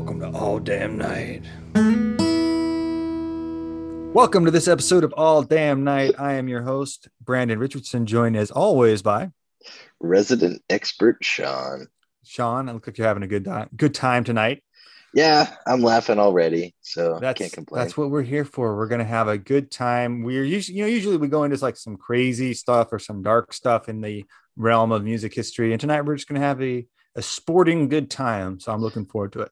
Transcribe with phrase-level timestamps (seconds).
[0.00, 1.44] Welcome to All Damn Night.
[4.14, 6.14] Welcome to this episode of All Damn Night.
[6.18, 9.30] I am your host, Brandon Richardson, joined as always by
[10.00, 11.88] resident expert Sean.
[12.24, 14.64] Sean, I look like you're having a good time, good time tonight.
[15.12, 17.82] Yeah, I'm laughing already, so that's, can't complain.
[17.82, 18.78] That's what we're here for.
[18.78, 20.22] We're gonna have a good time.
[20.22, 23.52] We're usually, you know, usually we go into like some crazy stuff or some dark
[23.52, 24.24] stuff in the
[24.56, 26.86] realm of music history, and tonight we're just gonna have a
[27.16, 28.60] a sporting good time.
[28.60, 29.50] So I'm looking forward to it.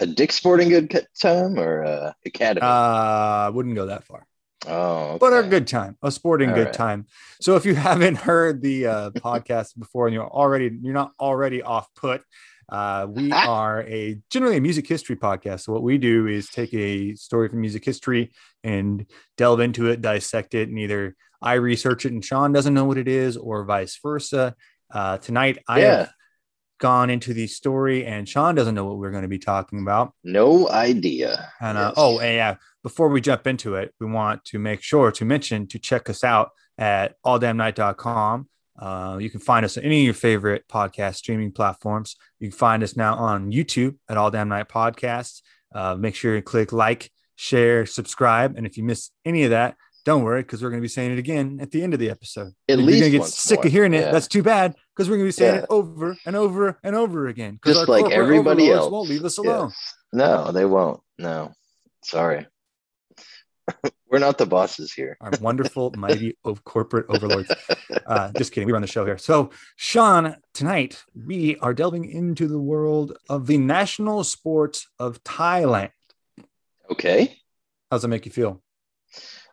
[0.00, 2.66] A Dick Sporting good time or a Academy?
[2.66, 4.26] Uh, wouldn't go that far.
[4.66, 5.18] Oh, okay.
[5.18, 6.72] but a good time, a sporting All good right.
[6.74, 7.06] time.
[7.40, 11.62] So if you haven't heard the uh, podcast before and you're already you're not already
[11.62, 12.22] off put,
[12.68, 15.62] uh, we are a generally a music history podcast.
[15.62, 18.30] So what we do is take a story from music history
[18.62, 19.04] and
[19.36, 22.98] delve into it, dissect it, and either I research it and Sean doesn't know what
[22.98, 24.54] it is, or vice versa.
[24.92, 25.96] Uh, tonight I Yeah.
[25.96, 26.12] have
[26.82, 30.12] gone into the story and Sean doesn't know what we're going to be talking about.
[30.24, 31.48] No idea.
[31.60, 31.94] And uh, Yes.
[31.96, 35.68] oh, and yeah, before we jump into it, we want to make sure to mention
[35.68, 38.48] to check us out at alldamnight.com.
[38.76, 42.16] Uh, you can find us on any of your favorite podcast streaming platforms.
[42.40, 45.40] You can find us now on YouTube at All Damn Night Podcasts.
[45.72, 48.56] Uh, make sure you click like, share, subscribe.
[48.56, 51.12] And if you miss any of that, don't worry because we're going to be saying
[51.12, 52.52] it again at the end of the episode.
[52.68, 53.66] At If you're going to get sick more.
[53.66, 54.00] of hearing it.
[54.00, 54.10] Yeah.
[54.12, 55.60] That's too bad because we're going to be saying Yeah.
[55.62, 57.60] it over and over and over again.
[57.64, 58.90] Just like everybody else.
[58.90, 59.72] won't leave us alone.
[60.12, 61.00] No, they won't.
[61.18, 61.52] No,
[62.04, 62.46] sorry.
[64.10, 65.16] We're not the bosses here.
[65.22, 67.50] our wonderful, mighty of corporate overlords.
[68.06, 68.66] Uh, just kidding.
[68.66, 69.16] We run the show here.
[69.16, 75.92] So, Sean, tonight we are delving into the world of the national sport of Thailand.
[76.90, 77.38] Okay.
[77.90, 78.62] How's that make you feel?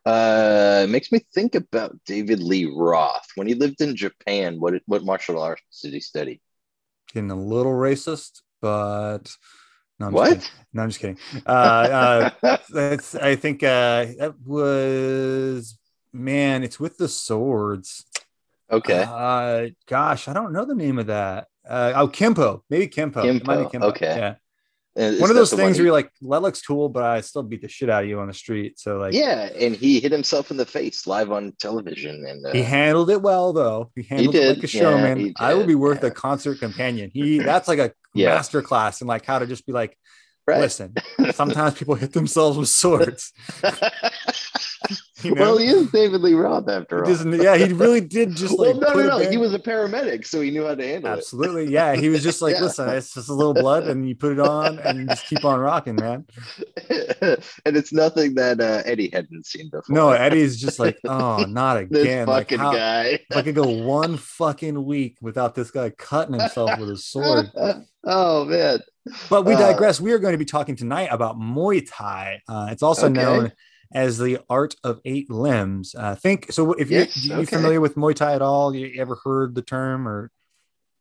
[0.10, 4.60] Uh, it makes me think about David Lee Roth when he lived in Japan.
[4.60, 6.42] What what martial arts did he study?
[7.14, 9.32] Getting a little racist, but
[10.00, 10.30] no, I'm just What?
[10.30, 10.44] kidding.
[10.74, 11.18] No, I'm just kidding.
[11.46, 15.78] Uh, uh, that's, I think uh, that was
[16.12, 16.64] man.
[16.64, 18.06] It's with the swords.
[18.72, 19.04] okay.
[19.08, 21.48] Uh, gosh, I don't know the name of that.
[21.68, 22.62] Uh, oh, Kempo.
[22.70, 23.22] Maybe Kempo.
[23.24, 24.16] Be Kempo, okay.
[24.18, 24.36] Yeah.
[25.00, 27.62] One of those things he- where you're like, that looks cool, but I still beat
[27.62, 28.78] the shit out of you on the street.
[28.80, 32.52] So like, yeah, and he hit himself in the face live on television, and uh,
[32.52, 33.92] he handled it well though.
[33.96, 35.18] He handled it like a showman.
[35.20, 37.12] he I would be worth a concert companion.
[37.14, 38.36] He that's like a Yeah.
[38.36, 39.98] master class in like how to just be like,
[40.48, 40.60] right.
[40.60, 40.94] listen,
[41.32, 43.32] sometimes people hit themselves with swords.
[45.24, 45.42] You know?
[45.42, 47.36] well, he is David Lee Roth after all.
[47.36, 49.30] Yeah, he really did just well, like no, no, no.
[49.30, 51.18] He was a paramedic, so he knew how to handle it.
[51.18, 51.96] absolutely yeah.
[51.96, 52.62] He was just like, Yeah.
[52.62, 55.44] listen, it's just a little blood, and you put it on, and you just keep
[55.44, 56.26] on rocking, man.
[56.90, 59.94] and it's nothing that uh, Eddie hadn't seen before.
[59.94, 62.28] No, Eddie's just like, oh, not this again.
[62.28, 63.20] Like, fucking how- guy.
[63.30, 67.52] if I could go one fucking week without this guy cutting himself with a sword.
[68.06, 68.80] oh man.
[69.30, 70.00] But we Uh, digress.
[70.00, 72.42] We are going to be talking tonight about Muay Thai.
[72.48, 73.20] Uh, it's also Okay.
[73.22, 73.52] known
[73.94, 75.96] as the art of eight limbs.
[75.96, 76.74] Uh, think so.
[76.74, 77.46] If you're, Yes, you okay.
[77.46, 80.32] familiar with Muay Thai at all, you ever heard the term or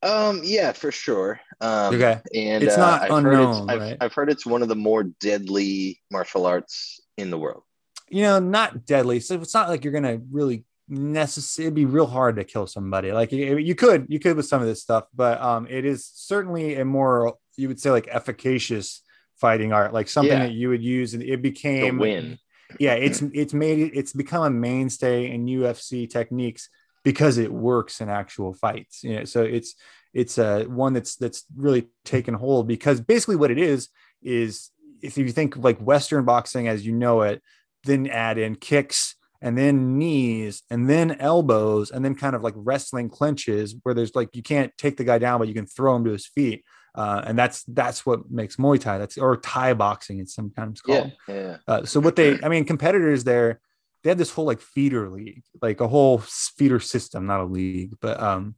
[0.02, 1.40] Um, yeah, for sure.
[1.60, 2.20] Um, Okay.
[2.34, 3.96] and It's uh, not I've heard it's, unknown, I've.
[4.00, 7.62] I've heard it's one of the more deadly martial arts in the world.
[8.10, 9.20] you know, not deadly.
[9.20, 13.12] So it's not like you're gonna really necessarily it'd be real hard to kill somebody.
[13.12, 16.06] Like you, you could, you could with some of this stuff, but um, it is
[16.14, 19.02] certainly a more you would say like efficacious
[19.36, 20.46] fighting art, like something Yeah.
[20.46, 22.38] that you would use, and it The became win.
[22.78, 26.68] Yeah, it's it's made it's become a mainstay in UFC techniques
[27.04, 29.02] because it works in actual fights.
[29.02, 29.74] You know, so it's
[30.12, 33.88] it's uh, one that's that's really taken hold because basically what it is
[34.22, 34.70] is
[35.00, 37.42] if you think like Western boxing as you know it,
[37.84, 42.54] then add in kicks and then knees and then elbows and then kind of like
[42.56, 45.94] wrestling clinches where there's like you can't take the guy down but you can throw
[45.94, 46.64] him to his feet.
[46.98, 48.98] Uh, and that's that's what makes Muay Thai.
[48.98, 50.18] That's or Thai boxing.
[50.18, 51.12] It's sometimes called.
[51.28, 51.56] Yeah, yeah.
[51.68, 53.60] Uh, so what they, I mean, competitors there,
[54.02, 57.94] they have this whole like feeder league, like a whole feeder system, not a league,
[58.00, 58.56] but um,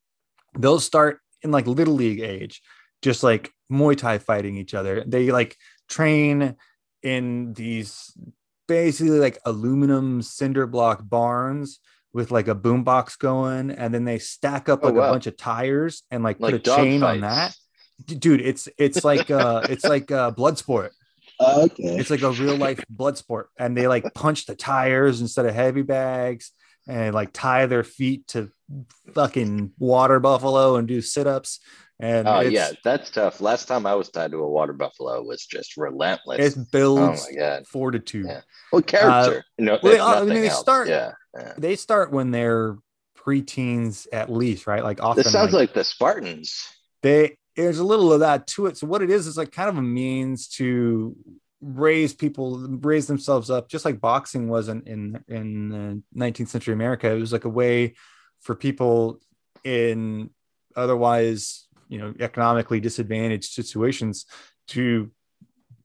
[0.58, 2.62] they'll start in like little league age,
[3.02, 5.04] just like Muay Thai fighting each other.
[5.06, 5.54] They like
[5.90, 6.56] train
[7.02, 8.16] in these
[8.68, 11.80] basically like aluminum cinder block barns
[12.14, 15.08] with like a boombox going, and then they stack up Oh, like wow.
[15.08, 17.54] a bunch of tires and like, Like put a chain on that.
[18.06, 20.92] Dude, it's it's like uh it's like uh blood sport
[21.40, 21.96] Okay.
[21.98, 25.54] it's like a real life blood sport and they like punch the tires instead of
[25.54, 26.52] heavy bags
[26.86, 28.50] and like tie their feet to
[29.14, 31.60] fucking water buffalo and do sit-ups
[32.02, 33.42] and Oh yeah, that's tough.
[33.42, 36.56] Last time I was tied to a water buffalo was just relentless.
[36.56, 37.66] it builds oh my god.
[37.66, 38.40] fortitude Yeah.
[38.72, 39.44] Well, character.
[39.58, 40.60] no, well, they- I mean, they else.
[40.60, 41.12] start- Yeah.
[41.36, 41.52] yeah.
[41.58, 42.76] they start when they're
[43.18, 46.58] preteens at least right like often This sounds like, like the Spartans.
[47.02, 48.76] they there's a little of that to it.
[48.76, 51.16] So what it is is like kind of a means to
[51.60, 57.10] raise people, raise themselves up, just like boxing was in in, in 19th century America.
[57.10, 57.94] It was like a way
[58.40, 59.20] for people
[59.64, 60.30] in
[60.76, 64.26] otherwise, you know, economically disadvantaged situations
[64.68, 65.10] to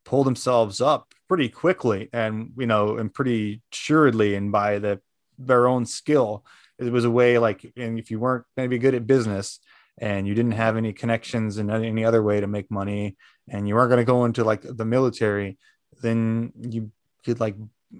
[0.05, 5.01] pull themselves up pretty quickly and you know and pretty assuredly and by the
[5.37, 6.45] their own skill
[6.77, 9.59] it was a way like and if you weren't going to be good at business
[9.97, 13.15] and you didn't have any connections in any other way to make money
[13.47, 15.57] and you weren't going to go into like the military
[16.01, 16.91] then you
[17.23, 17.55] could like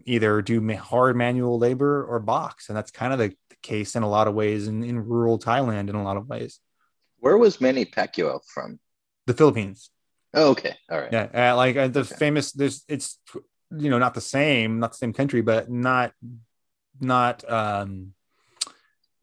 [0.05, 4.03] either do hard manual labor or box and that's kind of the, the case in
[4.03, 6.59] a lot of ways in, in rural thailand in a lot of ways.
[7.19, 8.79] Where was manny pacquiao from?
[9.25, 9.89] The philippines.
[10.33, 10.75] Oh, okay.
[10.89, 11.11] All right.
[11.11, 12.15] Yeah uh, like uh, the okay.
[12.15, 13.19] famous there's it's
[13.75, 16.11] you know not the same not the same country but not
[16.99, 18.13] not um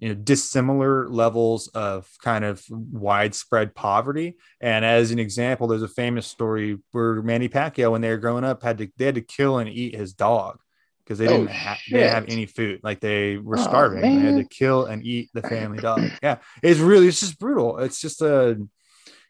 [0.03, 4.37] you know dissimilar levels of kind of widespread poverty.
[4.61, 8.43] And as an example there's a famous story where manny pacquiao when they were growing
[8.43, 10.59] up had to they had to kill and eat his dog
[11.05, 12.81] because they, oh, didn't ha- they didn't have any food.
[12.83, 14.01] Like they were oh, starving.
[14.01, 16.11] They had to kill and eat the family dog.
[16.21, 17.79] Yeah it's really it's just brutal.
[17.79, 18.61] It's just a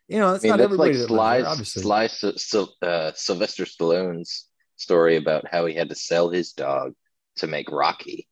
[0.08, 5.16] you know it's I mean, not everybody like Sly, Sly, Sly uh, Sylvester Stallone's story
[5.16, 6.94] about how he had to sell his dog
[7.36, 8.26] to make Rocky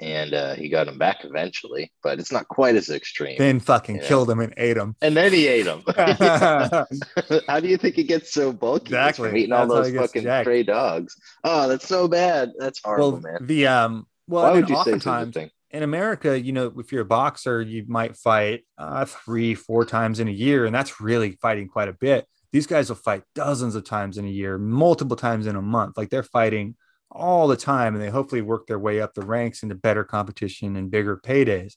[0.00, 3.38] and uh, he got him back eventually, but it's not quite as extreme.
[3.38, 4.94] Then fucking killed him and ate him.
[5.00, 5.82] And then he ate him.
[7.46, 8.86] how do you think he gets so bulky?
[8.86, 9.28] Exactly.
[9.28, 10.44] From eating all those fucking jacked.
[10.44, 11.16] stray dogs.
[11.44, 12.52] Oh, that's so bad.
[12.58, 13.46] That's horrible, well, man.
[13.46, 16.92] The um, well, why I mean, would you oftentimes, say In America, you know, if
[16.92, 21.00] you're a boxer, you might fight uh, three, four times in a year, and that's
[21.00, 22.26] really fighting quite a bit.
[22.52, 25.96] These guys will fight dozens of times in a year, multiple times in a month.
[25.96, 26.76] Like they're fighting
[27.10, 30.76] all the time and they hopefully work their way up the ranks into better competition
[30.76, 31.74] and bigger paydays.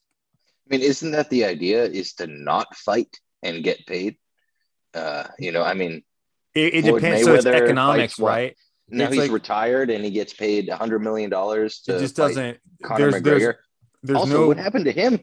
[0.65, 4.17] I mean, isn't that the idea is to not fight and get paid?
[4.93, 6.03] Uh, you know, I mean,
[6.53, 7.21] it, it depends.
[7.21, 8.55] Mayweather so it's economics, right?
[8.89, 11.99] Now it's he's like, retired and he gets paid a hundred million dollars to it
[11.99, 13.23] just doesn't Conor there's, McGregor.
[13.23, 13.55] There's,
[14.03, 15.19] there's also, no, what happened to him?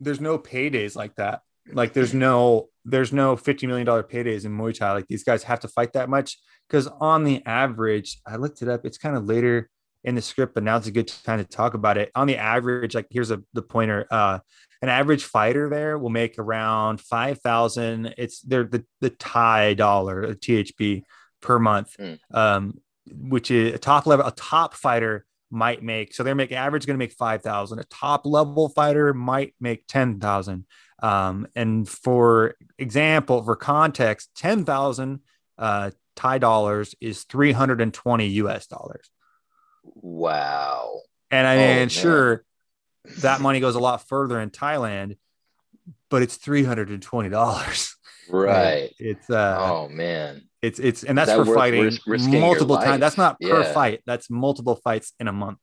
[0.00, 1.42] There's no paydays like that.
[1.70, 4.92] Like there's no there's no fifty million dollar paydays in Muay Thai.
[4.92, 6.38] Like these guys have to fight that much
[6.68, 8.84] because on the average, I looked it up.
[8.84, 9.68] It's kind of later
[10.04, 12.10] in the script, but now it's a good time to talk about it.
[12.14, 14.06] On the average, like here's a the pointer.
[14.10, 14.40] Uh,
[14.80, 18.14] an average fighter there will make around five thousand.
[18.18, 21.02] It's they're the the Thai dollar, a THB
[21.40, 22.18] per month, mm.
[22.32, 24.26] um, which is a top level.
[24.26, 27.78] A top fighter might make so they're making average going to make five thousand.
[27.78, 30.66] A top level fighter might make ten thousand.
[31.02, 35.20] Um, and for example, for context, ten thousand
[35.58, 39.10] uh, Thai dollars is 320 US dollars.
[39.84, 41.00] Wow.
[41.30, 42.44] And I mean, oh, sure,
[43.18, 45.16] that money goes a lot further in Thailand,
[46.10, 47.94] but it's $320.
[48.28, 48.94] Right.
[49.00, 50.42] It's, uh, oh man.
[50.62, 53.00] It's, it's, and that's that for fighting risk, multiple times.
[53.00, 53.50] That's not yeah.
[53.50, 54.00] per fight.
[54.06, 55.58] That's multiple fights in a month.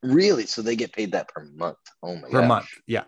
[0.00, 0.46] Really?
[0.46, 1.76] So they get paid that per month.
[2.00, 2.48] Oh my Per gosh.
[2.48, 2.66] month.
[2.86, 3.04] Yeah.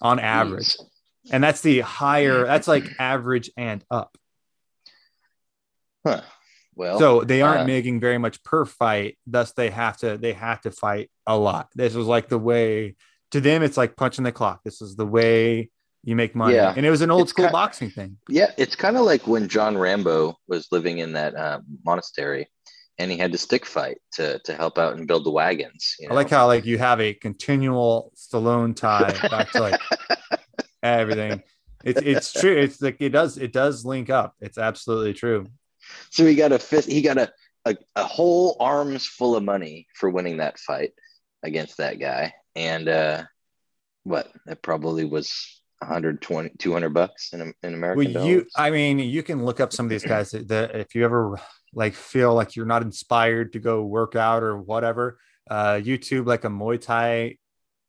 [0.00, 0.76] On average.
[0.76, 0.86] Jeez.
[1.32, 4.16] And that's the higher, that's like average and up.
[6.06, 6.22] Huh.
[6.76, 9.16] Well, so they aren't uh, making very much per fight.
[9.26, 11.68] Thus, they have to they have to fight a lot.
[11.74, 12.96] This was like the way
[13.30, 13.62] to them.
[13.62, 14.60] It's like punching the clock.
[14.62, 15.70] This is the way
[16.04, 16.54] you make money.
[16.54, 16.74] Yeah.
[16.76, 18.18] And it was an old it's school kind, boxing thing.
[18.28, 22.46] Yeah, it's kind of like when John Rambo was living in that uh, monastery,
[22.98, 25.96] and he had to stick fight to to help out and build the wagons.
[25.98, 26.12] You know?
[26.12, 29.80] I like how like you have a continual Stallone tie back to like
[30.82, 31.42] everything.
[31.84, 32.56] It's it's true.
[32.56, 34.34] It's like it does it does link up.
[34.40, 35.46] It's absolutely true.
[36.10, 37.32] So he got a fist, he got a,
[37.64, 40.92] a, a whole arms full of money for winning that fight
[41.42, 42.34] against that guy.
[42.54, 43.24] And uh,
[44.04, 49.22] what that probably was 120 200 bucks in, in american well, you i mean you
[49.22, 51.38] can look up some of these guys that, that, if you ever
[51.74, 55.18] like feel like you're not inspired to go work out or whatever
[55.50, 57.36] uh youtube like a muay thai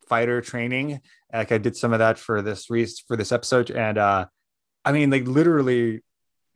[0.08, 1.00] fighter training.
[1.32, 4.26] Like i did some of that for this for this episode and uh
[4.84, 6.00] i mean like literally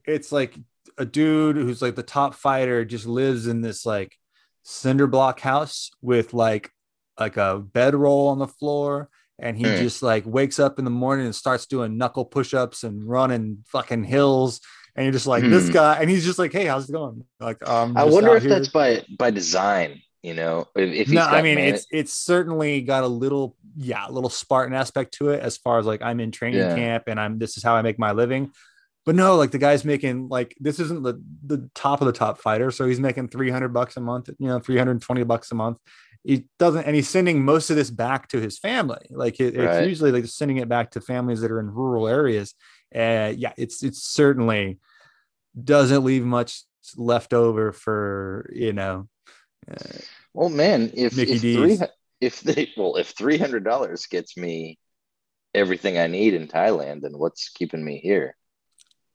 [0.06, 0.56] it's like
[0.98, 4.16] a dude who's like the top fighter just lives in this like
[4.62, 6.70] cinder block house with like
[7.18, 9.78] like a bedroll on the floor and he mm.
[9.78, 14.04] just like wakes up in the morning and starts doing knuckle push-ups and running fucking
[14.04, 14.60] hills
[14.94, 15.50] and you're just like mm.
[15.50, 15.72] this hmm.
[15.72, 18.50] guy and he's just like hey how's it going like um i wonder if here.
[18.50, 22.82] that's by by design you know if, if no i mean man- it's it's certainly
[22.82, 26.20] got a little yeah a little spartan aspect to it as far as like i'm
[26.20, 26.74] in training yeah.
[26.74, 28.52] camp and i'm this is how i make my living
[29.04, 32.38] but no, like the guy's making like this isn't the the top of the top
[32.38, 35.78] fighter, so he's making 300 bucks a month, you know, 320 bucks a month,
[36.24, 39.78] he doesn't and he's sending most of this back to his family like it, Right.
[39.78, 42.54] it's usually like sending it back to families that are in rural areas
[42.94, 44.78] uh yeah it's it's certainly
[45.64, 46.62] doesn't leave much
[46.96, 49.08] left over for you know
[49.70, 49.98] uh,
[50.34, 51.78] Well, man, if Mickey if D's.
[51.78, 51.86] three
[52.20, 54.78] if they well if three hundred dollars gets me
[55.54, 58.34] everything I need in Thailand, then what's keeping me here?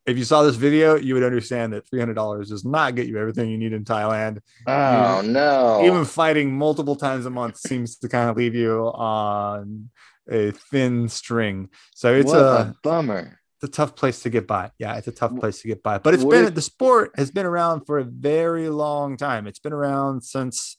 [0.08, 3.50] If you saw this video you would understand that $300 does not get you everything
[3.52, 5.84] you need in thailand Oh no!
[5.86, 9.90] even fighting multiple times a month seems to kind of leave you on
[10.30, 13.40] a thin string so it's a a bummer.
[13.62, 14.70] it's a tough place to get by.
[14.78, 15.98] Yeah, it's a tough place to get by.
[15.98, 19.48] But it's What been if- the sport has been around for a very long time.
[19.48, 20.78] It's been around since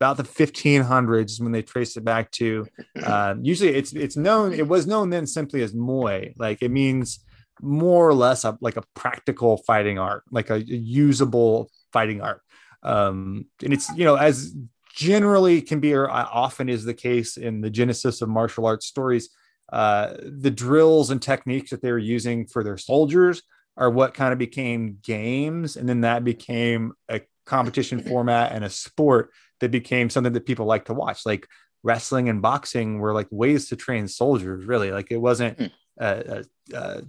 [0.00, 2.66] about the 1500s when they trace it back to.
[3.02, 4.52] Uh, usually, it's it's known.
[4.52, 6.34] It was known then simply as moy.
[6.36, 7.20] Like it means
[7.60, 12.42] more or less a, like a practical fighting art, like a, a usable fighting art.
[12.82, 14.54] Um, and it's you know as
[14.94, 19.30] generally can be or often is the case in the genesis of martial arts stories
[19.72, 23.42] uh, the drills and techniques that they were using for their soldiers
[23.76, 28.70] are what kind of became games and then that became a competition format and a
[28.70, 31.24] sport that became something that people like to watch.
[31.24, 31.46] Like
[31.82, 34.90] wrestling and boxing were like ways to train soldiers really.
[34.90, 36.42] Like it wasn't uh, uh,
[36.74, 37.00] uh,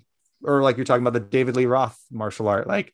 [0.44, 2.94] or like you're talking about the david lee roth martial art like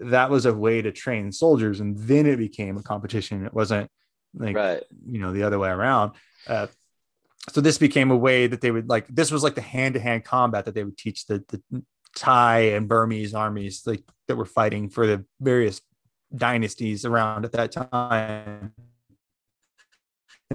[0.00, 3.44] that was a way to train soldiers and then it became a competition.
[3.44, 3.90] It wasn't
[4.34, 4.82] like right.
[5.08, 6.12] you know the other way around.
[6.46, 6.66] Uh,
[7.48, 10.64] so this became a way that they would like this was like the hand-to-hand combat
[10.64, 11.82] that they would teach the, the
[12.14, 15.80] thai and burmese armies like that were fighting for the various
[16.34, 18.72] dynasties around at that time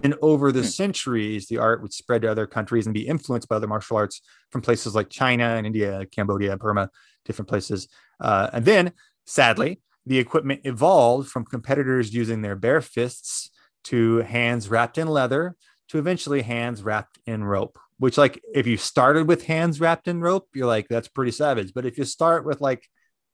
[0.04, 0.68] and over the Hmm.
[0.68, 4.22] centuries the art would spread to other countries and be influenced by other martial arts
[4.50, 6.90] from places like china and india cambodia burma
[7.26, 7.88] different places.
[8.20, 8.92] Uh, and then
[9.26, 13.52] sadly the equipment evolved from competitors using their bare fists
[13.84, 15.56] to hands wrapped in leather
[15.90, 20.20] to eventually hands wrapped in rope which like if you started with hands wrapped in
[20.22, 21.72] rope you're like that's pretty savage.
[21.74, 22.88] But if you start with like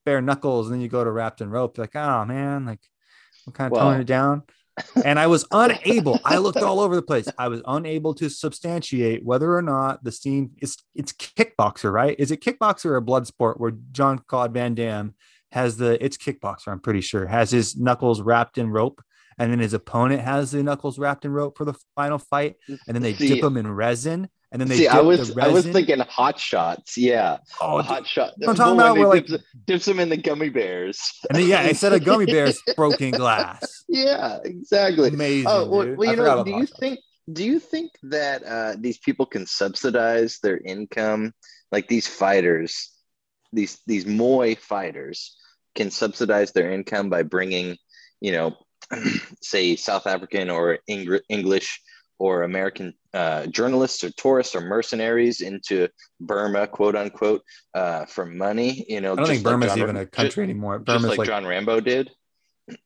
[0.05, 2.79] bare knuckles and then you go to wrapped in rope you're like oh man like
[3.45, 4.43] i'm kind of Well- toning it down
[5.05, 7.27] and i was unable i looked all over the place.
[7.37, 12.15] I was unable to substantiate whether or not the scene is it's kickboxer right?
[12.19, 15.15] Is it kickboxer or blood sport where john claude van damme
[15.51, 19.01] has the it's kickboxer i'm pretty sure has his knuckles wrapped in rope
[19.39, 22.95] and then his opponent has the knuckles wrapped in rope for the final fight and
[22.95, 25.65] then they See- dip them in resin and then they See, I was I was
[25.67, 26.97] thinking hot shots.
[26.97, 28.33] Yeah, oh, hot shot.
[28.47, 30.99] I'm talking about where, like- dips, dips them in the gummy bears.
[31.29, 35.09] and then yeah instead of gummy bears broken glass yeah, exactly.
[35.09, 36.79] amazing Oh well, well you know, do you shots.
[36.79, 36.99] think
[37.31, 41.33] do you think that uh, these people can subsidize their income?
[41.71, 42.89] Like these fighters,
[43.51, 45.35] these these Muay fighters
[45.75, 47.77] can subsidize their income by bringing,
[48.21, 48.55] you know,
[49.41, 51.81] say South African or Eng- English
[52.19, 55.87] or American uh, journalists or tourists or mercenaries into
[56.19, 57.43] Burma, quote unquote,
[57.73, 58.85] uh, for money.
[58.87, 60.79] You know, I don't just think like Burma's John- even a country anymore.
[60.79, 62.11] Just, Burma's like, like, John Rambo did.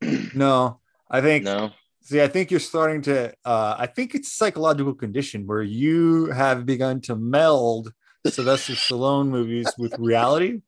[0.36, 0.80] no.
[1.10, 1.72] I think No.
[2.02, 6.28] see, I think you're starting to uh I think it's a psychological condition where you
[6.28, 7.92] have begun to meld
[8.26, 10.62] Sylvester Stallone movies with reality.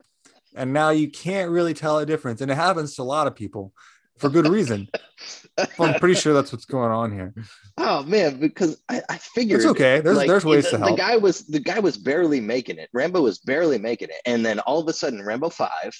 [0.55, 2.41] And now you can't really tell a difference.
[2.41, 3.73] And it happens to a lot of people
[4.17, 4.87] for good reason.
[5.79, 7.33] I'm pretty sure that's what's going on here.
[7.77, 9.99] Oh man, because I, I figured It's okay.
[9.99, 10.91] There's like, there's ways the, to help.
[10.91, 12.89] The guy was the guy was barely making it.
[12.93, 15.93] Rambo was barely making it, and then all of a sudden, Rambo Five,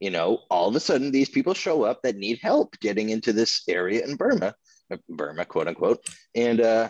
[0.00, 3.32] you know, all of a sudden these people show up that need help getting into
[3.32, 4.54] this area in Burma,
[4.90, 6.04] uh, Burma, quote unquote,
[6.34, 6.88] and uh,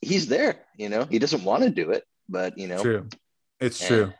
[0.00, 0.60] he's there.
[0.76, 3.08] You know, he doesn't want to do it, but you know, True.
[3.60, 3.88] It's Yeah.
[3.88, 4.12] true.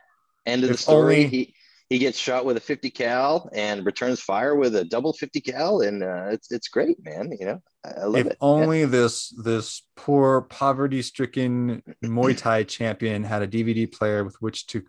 [0.45, 1.55] end of the story, only- he
[1.91, 5.81] he gets shot with a 50 cal and returns fire with a double 50 cal,
[5.81, 7.33] and uh, it's it's great, man.
[7.37, 8.37] You know, I, love if it.
[8.39, 14.83] only this this poor poverty-stricken Muay Thai champion had a DVD player with which to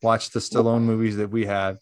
[0.00, 1.78] watch the Stallone movies that we have,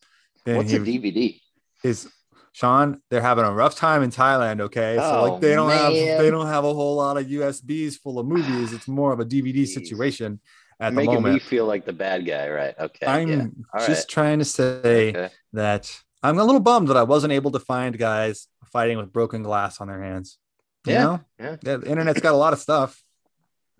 [0.46, 1.38] then What's he a DVD?
[1.84, 2.08] is
[2.52, 3.02] Sean.
[3.10, 4.62] They're having a rough time in Thailand.
[4.62, 7.96] Okay, so Oh, like they don't have they don't have a whole lot of USBs
[7.98, 8.72] full of movies.
[8.72, 9.68] It's more of a DVD Jeez.
[9.68, 10.40] situation
[10.82, 12.74] at the Making me feel like the bad guy, right?
[12.78, 13.06] Okay.
[13.06, 13.46] I'm yeah.
[13.86, 14.08] Just right.
[14.08, 15.30] trying to say Okay.
[15.52, 15.90] that
[16.22, 19.80] I'm a little bummed that I wasn't able to find guys fighting with broken glass
[19.80, 20.38] on their hands.
[20.86, 21.56] You Yeah, know, yeah.
[21.62, 23.02] the internet's got a lot of stuff.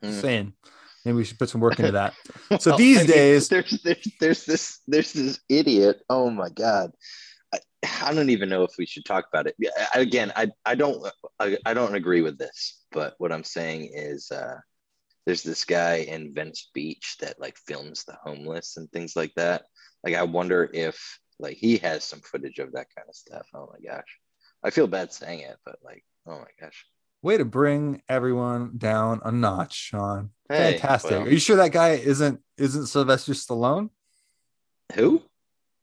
[0.03, 0.21] Mm.
[0.21, 0.53] saying,
[1.05, 2.15] maybe we should put some work into that.
[2.61, 6.01] So Well, these I mean, days- there's there's there's this there's this idiot.
[6.11, 6.91] Oh my god.
[7.55, 7.59] I,
[8.03, 9.55] I don't even know if we should talk about it.
[9.59, 11.05] Yeah, I- Again, I I don't
[11.39, 14.57] I, I don't agree with this, but what I'm saying is uh
[15.27, 19.63] there's this guy in Venice Beach that like films the homeless and things like that.
[20.05, 23.47] Like I wonder if like he has some footage of that kind of stuff.
[23.55, 24.19] Oh my gosh.
[24.65, 26.85] I feel bad saying it, but like, oh my gosh.
[27.23, 30.31] way to bring everyone down a notch, Sean.
[30.49, 31.11] Hey, Fantastic.
[31.13, 31.23] well.
[31.23, 33.91] Are you sure that guy isn't isn't Sylvester Stallone?
[34.95, 35.23] Who?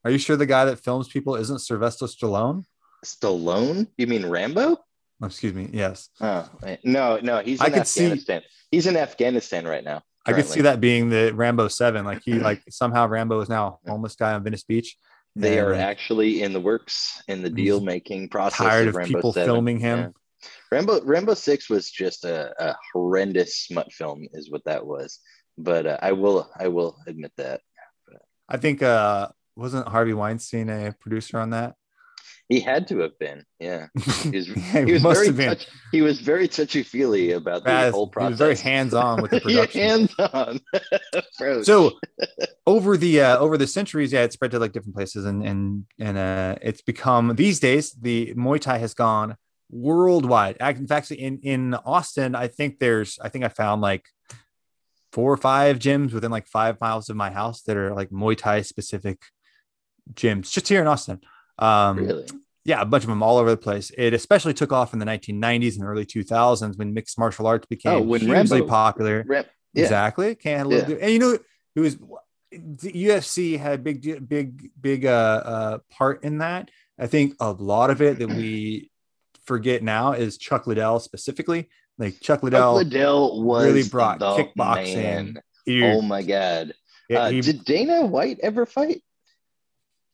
[0.05, 2.63] Are you sure the guy that films people isn't Sylvester Stallone?
[3.05, 3.87] Stallone?
[3.97, 4.77] You mean Rambo?
[5.21, 5.69] Oh, excuse me.
[5.73, 6.09] Yes.
[6.21, 6.79] Oh wait.
[6.83, 8.41] no, no, he's I in could see- Afghanistan.
[8.71, 10.01] He's in Afghanistan right now.
[10.25, 12.05] I could see that being the Rambo Seven.
[12.05, 14.95] Like he like somehow Rambo is now a homeless guy on Venice Beach.
[15.35, 18.57] They are actually in the works in the deal making process.
[18.57, 19.47] tired of Rambo people 7.
[19.47, 19.99] filming him.
[19.99, 20.09] Yeah.
[20.71, 25.19] Rambo Rambo Six was just a, a horrendous smut film, is what that was.
[25.57, 27.61] But uh, I will I will admit that
[28.47, 31.75] I think uh wasn't Harvey Weinstein a producer on that?
[32.49, 33.45] He had to have been.
[33.59, 37.91] Yeah, he was, Yeah, he was very touch, he was very touchy feely about the
[37.91, 39.81] whole he was very hands-on with the production.
[39.81, 40.59] hands-on.
[41.63, 41.91] so
[42.65, 45.85] over the uh, over the centuries yeah it spread to like different places and and
[45.99, 49.35] and uh it's become these days the muay thai has gone
[49.69, 54.05] worldwide in fact in in austin i think there's i think i found like
[55.11, 58.35] four or five gyms within like five miles of my house that are like muay
[58.35, 59.21] thai specific
[60.13, 61.19] gyms just here in austin
[61.59, 62.27] um really,
[62.65, 63.91] yeah, a bunch of them all over the place.
[63.97, 67.93] It especially took off in the 1990s and early 2000s when mixed martial arts became
[67.93, 69.23] Oh, when hugely Rambo- popular.
[69.27, 69.83] Ram- yeah.
[69.83, 70.35] Exactly.
[70.35, 70.95] Can't handle Yeah.
[70.95, 71.01] it.
[71.01, 71.37] And you know,
[71.75, 71.97] it was
[72.51, 75.09] the UFC had a big, big, big uh,
[75.45, 76.69] uh, part in that.
[76.99, 78.89] I think a lot of it that we
[79.45, 81.69] forget now is Chuck Liddell specifically.
[81.97, 84.95] Like Chuck Chuck Liddell, Liddell was really brought kickboxing.
[84.95, 85.41] man.
[85.65, 86.73] he, Oh my god!
[87.13, 89.01] Uh, he, did Dana White ever fight?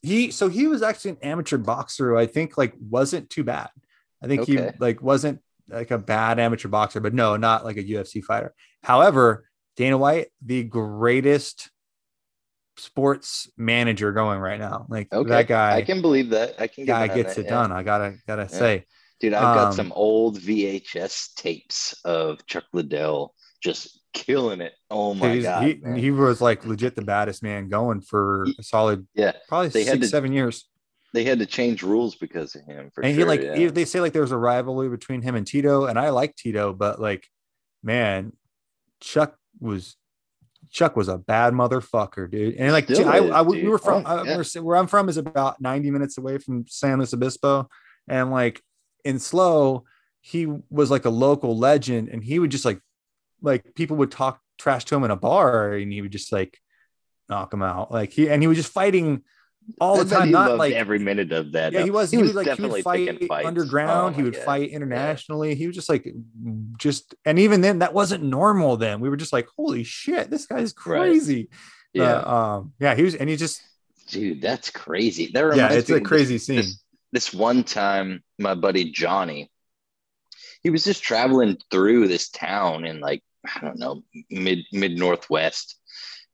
[0.06, 2.12] He, so he was actually an amateur boxer.
[2.12, 3.70] Who I think like wasn't too bad.
[4.24, 7.84] I think he like wasn't like a bad amateur boxer, but no, not like a
[7.84, 8.54] UFC fighter.
[8.84, 9.46] However,
[9.76, 11.70] Dana White, the greatest
[12.78, 14.86] sports manager going right now.
[14.90, 16.56] Like Okay, that guy, I can believe that.
[16.60, 16.86] I can.
[16.86, 17.50] get guy gets that, it yeah.
[17.52, 17.72] done.
[17.72, 18.48] I gotta gotta Yeah.
[18.60, 18.86] say,
[19.20, 19.34] dude.
[19.34, 24.74] I've got Um, some old VHS tapes of Chuck Liddell just killing it.
[24.90, 25.64] Oh my He's- god!
[25.64, 29.82] he, he was like legit the baddest man going for a solid yeah, probably They
[29.84, 30.68] six had to- seven years.
[31.14, 32.90] they had to change rules because of him.
[32.96, 33.56] For and sure, he like yeah.
[33.56, 36.36] he- they say like there was a rivalry between him and Tito, and I like
[36.36, 37.28] Tito, but like,
[37.84, 38.32] man,
[39.01, 39.96] Chuck was
[40.72, 42.56] Chuck was a bad motherfucker, dude.
[42.56, 43.70] And like Still I, is, I, we dude.
[43.70, 44.38] were from Oh, yeah.
[44.38, 47.70] we're- where I'm from is about 90 minutes away from San Luis Obispo,
[48.08, 48.62] and like
[49.04, 49.84] in SLO,
[50.22, 52.80] he was like a local legend, and he would just like
[53.46, 56.60] like people would talk trash to him in a bar, and he would just like
[57.29, 59.24] knock him out, like he and he was just fighting
[59.81, 61.74] all the time, not like every minute of that.
[61.74, 62.12] yeah, he was.
[62.12, 64.14] He, He would was like he would fight underground.
[64.14, 64.44] Oh he would God.
[64.44, 65.55] fight internationally.
[65.55, 66.08] He was just like
[66.77, 68.77] just, and even then, that wasn't normal.
[68.77, 71.00] Then we were just like, holy shit, this guy's Right.
[71.00, 71.50] crazy.
[71.94, 73.60] Yeah, Uh, um, yeah, he was, and he just,
[74.10, 75.31] dude, that's crazy.
[75.34, 76.58] That yeah, it's me a of this- crazy scene.
[76.58, 79.50] this, this one time my buddy johnny
[80.62, 83.24] he was just traveling through this town in like
[83.55, 85.79] i don't know mid mid northwest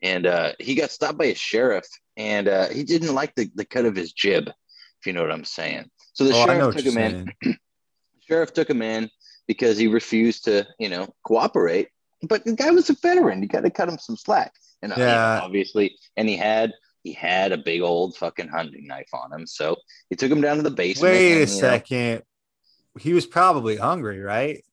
[0.04, 1.86] and uh, he got stopped by a sheriff
[2.18, 5.32] and uh, he didn't like the, the cut of his jib if you know what
[5.32, 7.58] i'm saying so the oh, sheriff took him in saying.
[8.28, 9.10] sheriff took him in
[9.48, 11.90] because he refused to you know cooperate
[12.24, 14.96] but the guy was a veteran you got to cut him some slack and uh,
[14.98, 15.42] Yeah.
[15.44, 19.76] obviously and he had he had a big old fucking hunting knife on him so
[20.10, 22.24] he took him down to the basement Wait a and, you know, second.
[23.00, 24.64] He was probably hungry, right?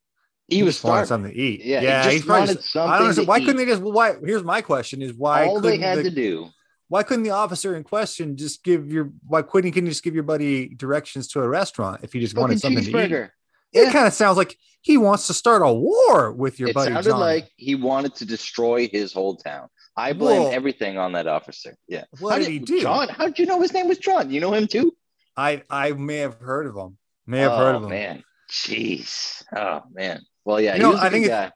[0.48, 1.64] He was just wanted starving something to eat.
[1.64, 2.02] Yeah, he yeah.
[2.02, 3.64] just he's probably wanted just- something I don't to Why couldn't eat.
[3.64, 3.82] they just?
[3.82, 4.14] well, Why?
[4.24, 6.48] Here's my question: Is why all they had the- to do
[6.90, 10.22] why couldn't the officer in question just give your why couldn't he just give your
[10.22, 12.94] buddy directions to a restaurant if he just wanted something to eat?
[12.94, 13.28] cheeseburger
[13.74, 16.92] It kind of sounds like he wants to start a war with your it buddy
[16.94, 17.20] sounded John.
[17.20, 20.50] like he wanted to destroy his whole town i blame Whoa.
[20.50, 22.80] everything on that officer yeah what How did he do?
[22.80, 24.96] john how did you know his name was john you know him too
[25.37, 26.96] I I may have heard of him.
[27.26, 27.90] May have heard oh of him.
[27.90, 31.53] man jeez oh man well yeah You know, I think it's-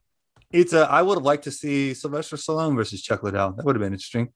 [0.53, 0.81] It's a.
[0.91, 3.53] I would have liked to see Sylvester Stallone versus Chuck Liddell.
[3.53, 4.29] That would have been interesting.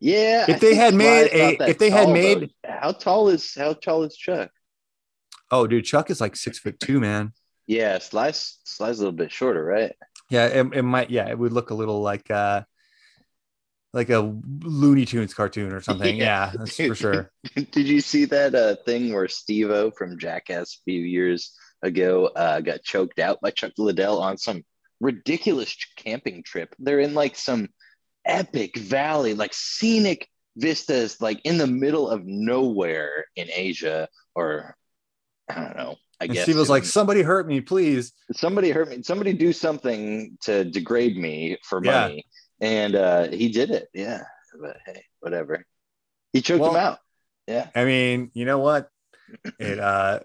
[0.00, 2.70] yeah If I they had made a- if they had made- though.
[2.80, 4.50] how tall is how tall is chuck
[5.50, 7.32] Oh, dude, Chuck is like six foot two, man.
[7.66, 9.92] yeah Sly's Sly's a little bit shorter right
[10.30, 11.10] Yeah, it, it might.
[11.10, 12.62] Yeah, it would look a little like uh
[13.92, 14.18] like a
[14.64, 16.16] Looney Tunes cartoon or something.
[16.24, 16.50] Yeah.
[16.50, 17.30] Yeah, that's for sure.
[17.54, 21.52] Did you see that uh, thing where Steve-O from Jackass a few years
[21.84, 24.64] ago uh, got choked out by Chuck Liddell on some
[25.00, 26.74] ridiculous camping trip?
[26.78, 27.68] They're in like some
[28.24, 34.76] epic valley, like scenic vistas, like in the middle of nowhere in Asia, or
[35.48, 35.96] I don't know.
[36.20, 39.02] I And guess Steve was like, "Somebody hurt me, please." somebody hurt me.
[39.02, 42.00] Somebody do something to degrade me for Yeah.
[42.00, 42.26] money,
[42.60, 43.88] and uh, he did it.
[43.92, 44.22] Yeah,
[44.60, 45.64] but hey, whatever.
[46.32, 46.98] He choked him out.
[47.46, 47.68] Yeah.
[47.74, 48.88] I mean, you know what?
[49.58, 50.20] It uh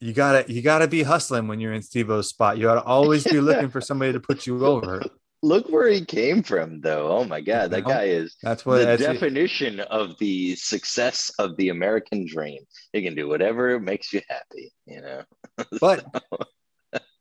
[0.00, 2.58] You gotta you gotta be hustling when you're in Steve-O's spot.
[2.58, 5.02] You gotta always be looking for somebody to put you over.
[5.42, 7.08] Look where he came from, though.
[7.08, 10.54] Oh my God, that You know, guy is That's what the that's definition of the
[10.56, 12.62] success of the American dream.
[12.92, 15.22] You can do whatever makes you happy, you know.
[15.80, 16.04] but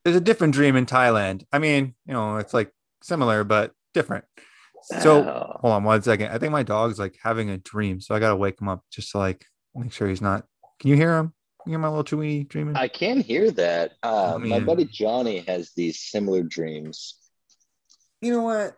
[0.04, 1.44] there's a different dream in Thailand.
[1.52, 2.72] I mean, you know, it's like
[3.04, 4.26] similar but different.
[5.02, 5.58] So Oh.
[5.62, 6.32] hold on one second.
[6.32, 9.12] I think my dog's like having a dream, so I gotta wake him up just
[9.12, 10.46] to like make sure he's not.
[10.80, 11.34] Can you hear him?
[11.66, 12.76] Can you hear my little Chewy dreaming?
[12.76, 13.94] I can hear that.
[14.04, 17.18] Uh, I my buddy Johnny has these similar dreams.
[18.22, 18.78] you know what?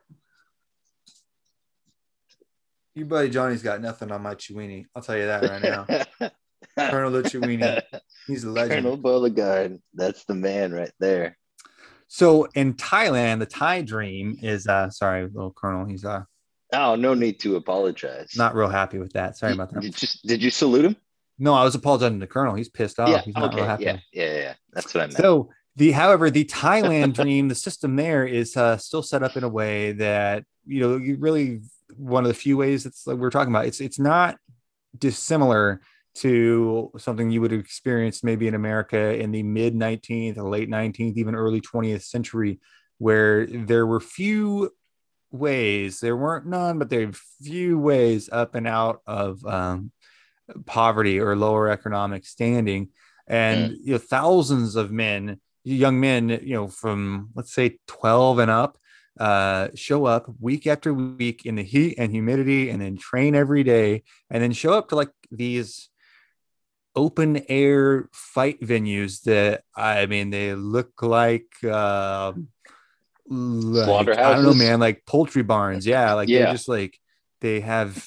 [2.95, 4.86] Your buddy Johnny's got nothing on my Chewini.
[4.95, 6.30] I'll tell you that right now.
[6.89, 7.82] Colonel the Chewini.
[8.26, 8.84] He's a legend.
[8.86, 9.80] Colonel Beauregard.
[9.93, 11.38] That's the man right there.
[12.08, 15.86] So in Thailand, the Thai dream is uh sorry, little Colonel.
[15.86, 16.23] He's uh
[16.71, 18.32] Oh, no need to apologize.
[18.38, 19.36] not real happy with that.
[19.36, 19.82] Sorry about that.
[19.82, 20.95] Did you, did you salute him?
[21.39, 22.56] No, I was apologizing to Colonel.
[22.56, 23.10] He's pissed off.
[23.10, 23.21] yeah.
[23.21, 23.58] He's not Okay.
[23.58, 23.84] real happy.
[23.84, 24.00] Yeah.
[24.13, 24.34] Yeah.
[24.38, 24.54] Yeah.
[24.73, 25.17] That's what I meant.
[25.17, 29.43] So the however, the Thailand dream, the system there is uh, still set up in
[29.43, 31.62] a way that you know you really
[31.95, 33.65] one of the few ways it's like we're talking about.
[33.65, 34.38] It's it's not
[34.97, 35.82] dissimilar
[36.15, 41.15] to something you would have experienced maybe in America in the mid 19th late 19th,
[41.15, 42.60] even early 20th century,
[42.97, 44.71] where there were few
[45.32, 49.91] ways, there weren't none, but there were few ways up and out of um,
[50.66, 52.90] poverty or lower economic standing.
[53.28, 58.52] And you know, thousands of men, young men, you know, from let's say 12 and
[58.52, 58.78] up,
[59.20, 63.64] uh, show up week after week in the heat and humidity and then train every
[63.64, 65.90] day and then show up to like these
[66.96, 72.34] open air fight venues that I mean they look like uh
[73.30, 76.46] like, I don't know man like poultry barns yeah like Yeah.
[76.46, 76.98] they're just like
[77.42, 78.04] they have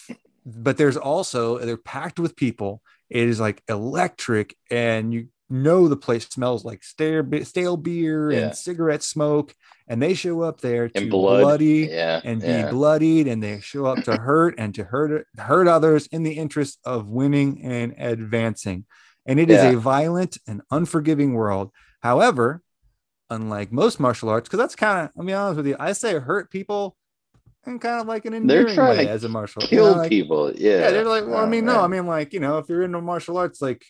[0.56, 5.96] but there's also they're packed with people it is like electric and you know the
[5.96, 8.38] place smells like stale, stale beer Yeah.
[8.38, 9.52] and cigarette smoke
[9.88, 11.42] and they show up there to blood.
[11.42, 12.20] bloody yeah.
[12.22, 12.66] and yeah.
[12.66, 16.32] be bloodied and they show up to hurt and to hurt hurt others in the
[16.32, 18.84] interest of winning and advancing
[19.26, 22.62] and it is a violent and unforgiving world however
[23.28, 26.18] unlike most martial arts because that's kind of i'll be honest with you i say
[26.18, 26.96] hurt people
[27.66, 30.52] in kind of like an endearing way as a martial you Kill know, like- people.
[30.54, 30.80] Yeah.
[30.80, 32.82] yeah they're like well i Oh, mean no i mean like you know if you're
[32.82, 33.84] into martial arts like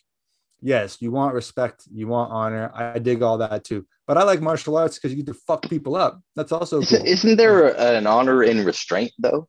[0.60, 4.40] yes you want respect you want honor i dig all that too but i like
[4.40, 7.06] martial arts because you get to fuck people up that's also Isn't, cool.
[7.06, 9.48] isn't there a- an honor in restraint though?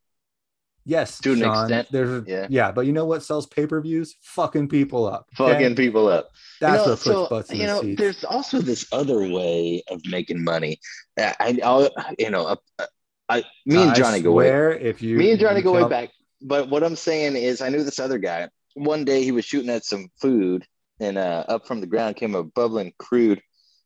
[0.83, 2.47] Yes, To an Sean, extent, There's yeah.
[2.49, 4.15] yeah, but you know what sells pay per views?
[4.23, 5.27] Fucking people up.
[5.39, 5.53] okay?
[5.53, 6.29] Fucking people up.
[6.59, 7.99] That's you know, what puts so, butts in you the know, seats.
[8.01, 10.79] there's also this other way of making money.
[11.19, 12.85] I, I you know, uh,
[13.31, 14.49] I, me and I Johnny go way
[14.81, 16.09] If you, me and Johnny you go way back.
[16.41, 18.49] But what I'm saying is, I knew this other guy.
[18.73, 20.65] One day he was shooting at some food,
[20.99, 23.41] and uh, up from the ground came a bubbling crude.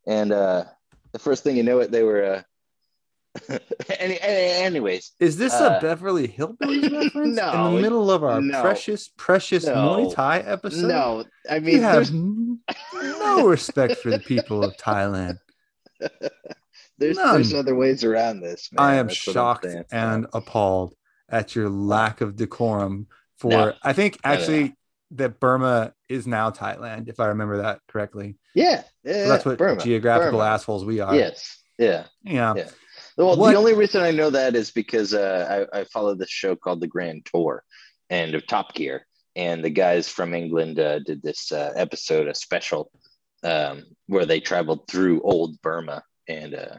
[0.08, 0.66] And uh,
[1.12, 2.24] the first thing you know, it they were.
[2.24, 2.42] Uh,
[4.00, 8.24] any, any, anyways, Is this uh, a Beverly Hillbillies reference No, in the middle of
[8.24, 10.88] our no, precious, precious no, Muay Thai episode?
[10.88, 15.40] no, I you mean, have no respect for the people of Thailand.
[16.98, 17.36] there's, none.
[17.36, 18.70] there's other ways around this.
[18.72, 18.86] Man.
[18.86, 20.94] I am That's shocked and appalled
[21.30, 23.08] at your lack of decorum.
[23.38, 23.74] For No.
[23.84, 24.42] I think No, no, no.
[24.42, 24.76] actually
[25.12, 28.38] that Burma is now Thailand, if I remember that correctly.
[28.54, 30.52] yeah, yeah, So that's what Burma, geographical Burma.
[30.52, 31.16] assholes we are.
[31.16, 32.06] Yes, yeah.
[32.24, 32.54] Yeah.
[32.56, 32.70] Yeah.
[33.18, 36.30] Well, What- the only reason I know that is because uh, I, I follow this
[36.30, 37.64] show called The Grand Tour
[38.10, 39.06] and of Top Gear.
[39.38, 42.90] And the guys from England uh, did this uh, episode, a special,
[43.44, 46.04] um, where they traveled through old Burma.
[46.28, 46.78] And uh,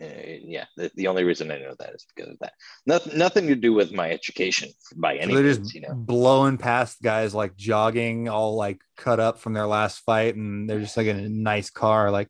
[0.00, 2.52] uh, yeah, the, the only reason I know that is because of that.
[2.86, 5.94] Nothing, nothing to do with my education by So any they're means, just you know.
[5.94, 10.80] blowing past guys like jogging, all like cut up from their last fight, and they're
[10.80, 12.10] just like in a nice car.
[12.10, 12.28] Like,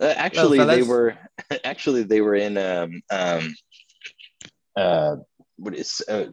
[0.00, 1.16] Uh, actually, they were
[1.64, 3.54] actually they were in um um
[4.76, 5.16] uh
[5.56, 6.26] what is uh,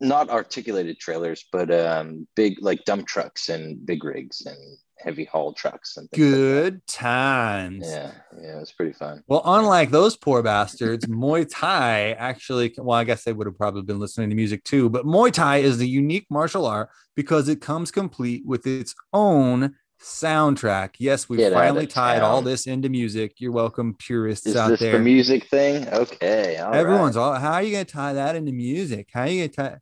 [0.00, 4.56] not articulated trailers, but um big like dump trucks and big rigs and
[5.02, 7.86] heavy haul trucks and things like good times.
[7.86, 8.10] yeah,
[8.40, 9.22] yeah, it was pretty fun.
[9.26, 13.82] Well, unlike those poor bastards, Muay Thai actually, well, I guess they would have probably
[13.82, 17.60] been listening to music too, but Muay Thai is the unique martial art because it
[17.60, 20.94] comes complete with its own soundtrack.
[20.98, 23.34] Yes, we Get finally tied all this into music.
[23.38, 24.92] You're welcome, purists Is out this there.
[24.92, 25.86] the music thing?
[25.88, 27.22] Okay, all Everyone's right.
[27.22, 29.08] all, how are you going to tie that into music?
[29.12, 29.78] How are you going to tie?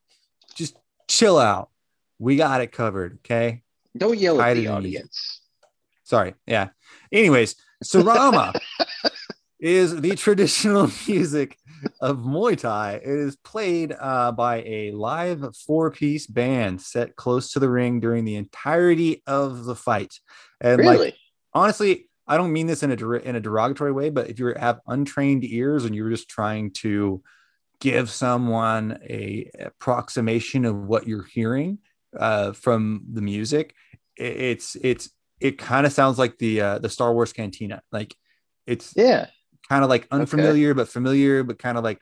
[0.54, 0.76] Just
[1.06, 1.70] chill out.
[2.18, 3.18] We got it covered.
[3.24, 3.62] Okay.
[3.96, 5.40] Don't yell at the audience.
[6.04, 6.34] Sorry.
[6.46, 6.68] Yeah.
[7.12, 8.58] Anyways, Sarama
[9.60, 11.56] is the traditional music
[12.00, 12.94] of Muay Thai.
[12.94, 18.00] It is played uh, by a live four piece band set close to the ring
[18.00, 20.14] during the entirety of the fight.
[20.60, 20.98] And really?
[20.98, 21.16] like
[21.52, 24.54] honestly, I don't mean this in a der- in a derogatory way, but if you
[24.58, 27.22] have untrained ears and you're just trying to
[27.80, 31.78] give someone a approximation of what you're hearing
[32.16, 33.74] uh, from the music,
[34.16, 37.82] it, it's it's it kind of sounds like the uh, the Star Wars Cantina.
[37.92, 38.14] Like
[38.66, 39.26] it's yeah,
[39.68, 42.00] kind of like unfamiliar but familiar, but kind of like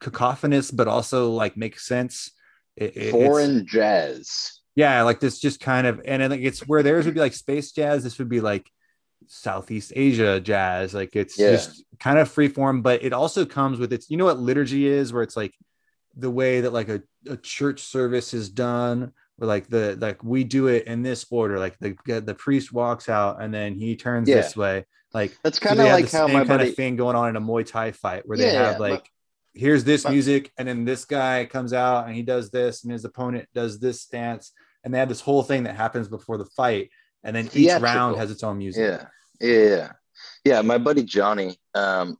[0.00, 2.30] cacophonous, but also like makes sense.
[2.76, 4.60] It- it- it's- foreign jazz.
[4.74, 7.34] yeah, like this just kind of, and I think it's where theirs would be like
[7.34, 8.02] space jazz.
[8.02, 8.70] This would be like
[9.26, 10.94] Southeast Asia jazz.
[10.94, 11.50] Like it's Yeah.
[11.52, 15.12] just kind of freeform, but it also comes with its, you know what liturgy is,
[15.12, 15.52] where it's like
[16.16, 20.44] the way that like a, a church service is done, or like the, like we
[20.44, 21.58] do it in this order.
[21.58, 24.36] Like the, the priest walks out and then he turns Yeah.
[24.36, 24.86] this way.
[25.14, 26.68] Like That's kind of have like how my kind buddy.
[26.70, 29.08] of thing going on in a Muay Thai fight where Yeah, they have like, but-
[29.60, 32.92] here's this but- music, and then this guy comes out and he does this, and
[32.92, 34.52] his opponent does this stance,
[34.84, 36.88] and they have this whole thing that happens before the fight,
[37.24, 38.80] and then each round has its own music.
[38.82, 39.06] Yeah,
[39.46, 39.92] yeah, yeah.
[40.44, 42.16] Yeah, my buddy Johnny, um,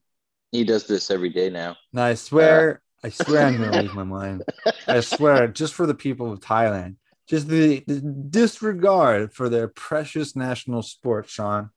[0.50, 1.76] he does this every day now.
[1.92, 4.44] And I swear, I swear, I'm gonna lose my mind.
[4.86, 6.96] I swear, just for the people of Thailand,
[7.28, 11.70] just the, the disregard for their precious national sport, Sean.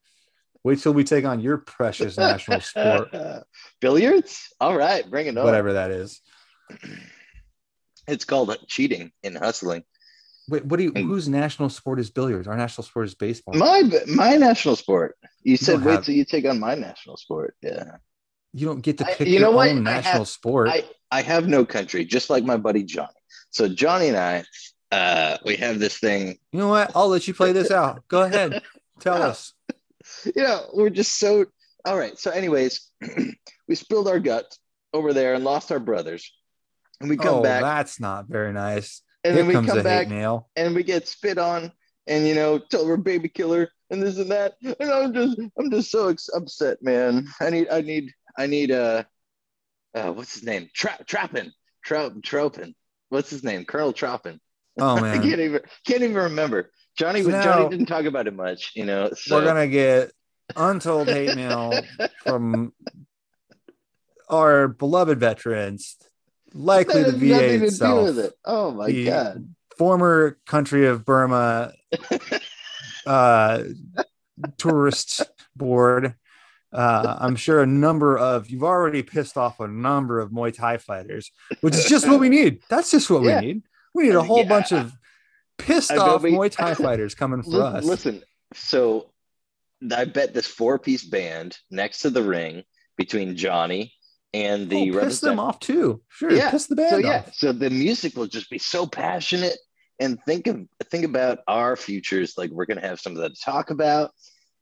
[0.62, 3.08] Wait till we take on your precious national sport,
[3.80, 4.48] Billiards?
[4.60, 5.44] All right, bring it on.
[5.44, 6.20] whatever that is.
[8.08, 9.82] It's called cheating and hustling.
[10.48, 10.92] Wait, what do you?
[10.92, 12.46] Whose national sport is billiards?
[12.46, 13.54] Our national sport is baseball.
[13.54, 15.16] My my national sport.
[15.42, 17.54] You said wait have- till you take on my national sport.
[17.62, 17.96] Yeah.
[18.56, 19.68] You don't get to I- pick you your know what?
[19.68, 20.68] own I national have- sport.
[20.70, 23.12] I, I have no country, just like my buddy Johnny.
[23.50, 24.44] So Johnny and I,
[24.90, 26.38] uh, we have this thing.
[26.52, 26.90] You know what?
[26.94, 28.06] I'll let you play this out.
[28.08, 28.62] Go ahead.
[29.00, 29.26] Tell No.
[29.26, 29.52] us.
[30.24, 31.44] You know, we're just so
[31.84, 32.18] all right.
[32.18, 32.90] So, anyways,
[33.68, 34.58] we spilled our guts
[34.92, 36.32] over there and lost our brothers.
[37.00, 39.02] And we come oh, back, that's not very nice.
[39.22, 40.08] and Here then we come back,
[40.56, 41.70] and we get spit on,
[42.06, 44.54] and you know, told we're baby killer and this and that.
[44.80, 47.28] And I'm just, I'm just so ex- upset, man.
[47.40, 48.70] I need, I need, I need.
[48.70, 49.04] Uh,
[49.94, 50.68] uh what's his name?
[50.74, 51.52] Tra- Trappin,
[51.84, 52.74] Trop, Tropin.
[53.08, 53.64] What's his name?
[53.64, 54.38] Colonel Tropin.
[54.78, 56.70] Oh man, I can't even, can't even remember.
[56.98, 59.10] Johnny, So Johnny didn't talk about it much, you know.
[59.14, 60.12] So we're gonna get
[60.56, 61.84] untold hate mail
[62.22, 62.72] from
[64.28, 65.96] our beloved veterans,
[66.54, 68.34] likely the VA itself, it.
[68.44, 69.54] Oh my The god.
[69.76, 71.72] former country of Burma
[73.06, 73.62] uh,
[74.58, 75.22] tourist
[75.54, 76.14] board.
[76.76, 80.76] Uh, I'm sure a number of you've already pissed off a number of Muay Thai
[80.76, 81.30] fighters,
[81.62, 82.60] which is just what we need.
[82.68, 83.40] That's just what Yeah.
[83.40, 83.62] we need.
[83.94, 84.48] We need a whole Yeah.
[84.48, 84.92] bunch of
[85.58, 87.84] pissed I off we- Muay Thai fighters coming for Li- us.
[87.84, 88.22] Listen,
[88.54, 89.10] so
[89.90, 92.62] I bet this four-piece band next to the ring
[92.98, 93.92] between Johnny
[94.34, 96.02] and the oh, piss them off too.
[96.08, 96.50] Sure, Yeah.
[96.50, 97.34] piss the band So yeah, off.
[97.34, 99.56] so the music will just be so passionate.
[99.98, 100.60] And think of
[100.90, 102.34] think about our futures.
[102.36, 104.10] Like we're gonna have something to talk about,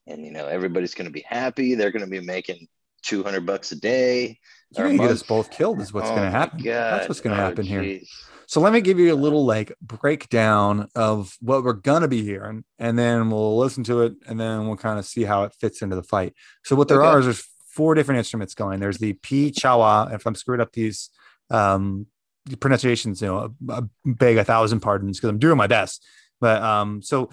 [0.07, 1.75] and you know everybody's gonna be happy.
[1.75, 2.67] They're gonna be making
[3.03, 4.39] two hundred bucks a day.
[4.77, 5.81] You're gonna get us both killed.
[5.81, 6.63] Is what's Oh gonna my happen.
[6.63, 8.01] That's what's gonna Oh, happen here.
[8.47, 12.65] So let me give you a little like breakdown of what we're gonna be hearing,
[12.79, 15.83] and then we'll listen to it, and then we'll kind of see how it fits
[15.83, 16.35] into the fight.
[16.65, 17.09] So what there Okay.
[17.09, 18.81] are is there's four different instruments going.
[18.81, 20.15] There's the Pi Chawa.
[20.15, 21.11] If I'm screwing up these
[21.51, 22.07] um,
[22.61, 26.05] pronunciations, you know, I beg a thousand pardons because I'm doing my best.
[26.41, 27.31] But um, so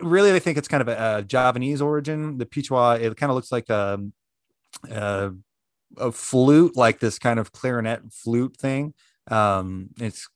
[0.00, 2.38] really, I think it's kind of a, a Javanese origin.
[2.38, 4.00] The Pichwa, it kind of looks like a,
[4.90, 5.32] a
[5.96, 8.94] a flute, like this kind of clarinet flute thing.
[9.30, 10.28] Um, it's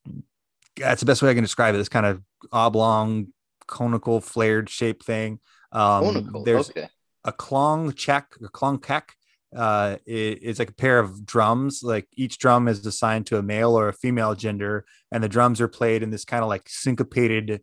[0.77, 1.79] that's the best way I can describe it.
[1.79, 3.29] This kind of oblong,
[3.67, 5.41] conical, flared shape thing.
[5.73, 6.89] Um, Conical, there's okay.
[7.25, 9.15] a klong check, a klong kek.
[9.55, 11.81] Uh, it- it's like a pair of drums.
[11.83, 15.61] Like each drum is assigned to a male or a female gender, and the drums
[15.61, 17.63] are played in this kind of like syncopated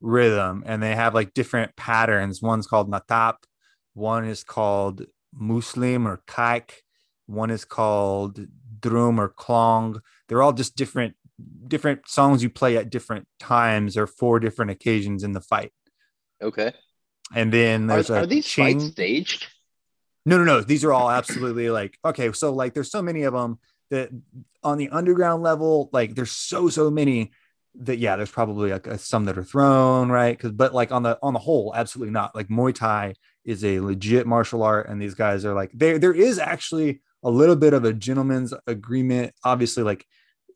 [0.00, 2.42] rhythm, and they have like different patterns.
[2.42, 3.36] One's called natap,
[3.94, 6.82] one is called muslim or kaik,
[7.26, 8.40] one is called
[8.80, 10.00] drum or klong.
[10.28, 11.14] They're all just different
[11.68, 15.72] different songs you play at different times or for different occasions in the fight.
[16.42, 16.72] Okay.
[17.34, 18.80] And then Are, there's a are these ching.
[18.80, 19.46] fights staged?
[20.24, 20.60] No, no, no.
[20.60, 22.32] These are all absolutely like okay.
[22.32, 23.58] So like, there's so many of them
[23.90, 24.10] that
[24.62, 27.32] on the underground level, like there's so so many
[27.80, 30.36] that yeah, there's probably like some that are thrown right.
[30.36, 32.34] Because but like on the on the whole, absolutely not.
[32.34, 33.14] Like Muay Thai
[33.44, 35.98] is a legit martial art, and these guys are like there.
[35.98, 39.32] There is actually a little bit of a gentleman's agreement.
[39.44, 40.06] Obviously, like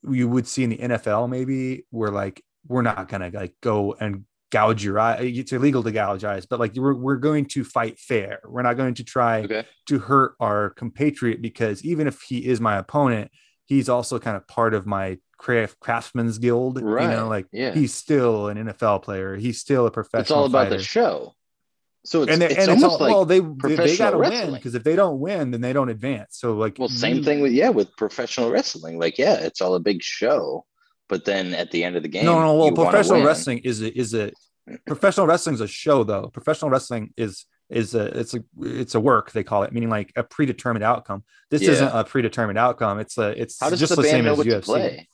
[0.08, 4.24] you would see in the NFL, maybe where like we're not gonna like go and
[4.50, 5.14] gouge your eye.
[5.16, 8.40] It's illegal to gouge eyes, but like we're, we're going to fight fair.
[8.46, 9.64] We're not going to try Okay.
[9.87, 13.30] to hurt our compatriot because even if he is my opponent,
[13.72, 16.78] he's also kind of part of my craft craftsman's guild.
[16.80, 17.11] You Right.
[17.16, 17.72] know, like Yeah.
[17.72, 19.37] he's still an NFL player.
[19.37, 20.20] He's still a professional.
[20.22, 20.76] It's all about fighter.
[20.78, 21.35] the show.
[22.04, 24.52] So it's, and it's and it's all, like well they they, they got to win
[24.54, 27.40] because if they don't win then they don't advance so like well, same you- thing
[27.40, 28.98] with yeah with professional wrestling.
[28.98, 30.64] Like yeah, it's all a big show,
[31.08, 33.96] but then at the end of the game, no no well professional wrestling is a
[33.96, 34.32] is a
[34.87, 39.00] professional wrestling is a show though professional wrestling is is a it's a it's a
[39.00, 41.24] work they call it meaning like a predetermined outcome.
[41.50, 41.72] This Yeah.
[41.72, 42.98] isn't a predetermined outcome.
[43.00, 45.08] It's a it's How does just the, the, band same as what UFC to play?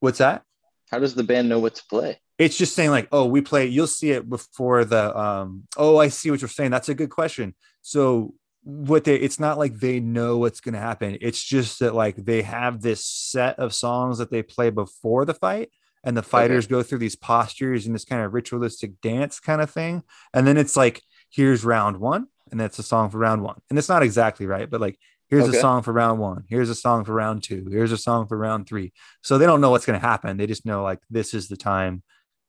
[0.00, 0.42] what's that?
[0.90, 2.18] How does the band know what to play?
[2.38, 6.08] it's just saying like oh we play you'll see it before the um oh i
[6.08, 6.70] see what you're saying.
[6.70, 7.54] That's a good question.
[7.82, 11.18] So what they it's not like they know what's going to happen.
[11.20, 15.34] It's just that like they have this set of songs that they play before the
[15.34, 15.70] fight
[16.04, 19.70] and the fighters go through these postures and this kind of ritualistic dance kind of
[19.70, 20.02] thing.
[20.34, 21.02] And then it's like
[21.32, 24.70] here's round one and that's a song for round one and it's not exactly right
[24.70, 25.56] but like here's Okay.
[25.56, 28.36] a song for round one here's a song for round two here's a song for
[28.36, 28.92] round three
[29.22, 31.56] so they don't know what's going to happen they just know like this is the
[31.56, 32.02] time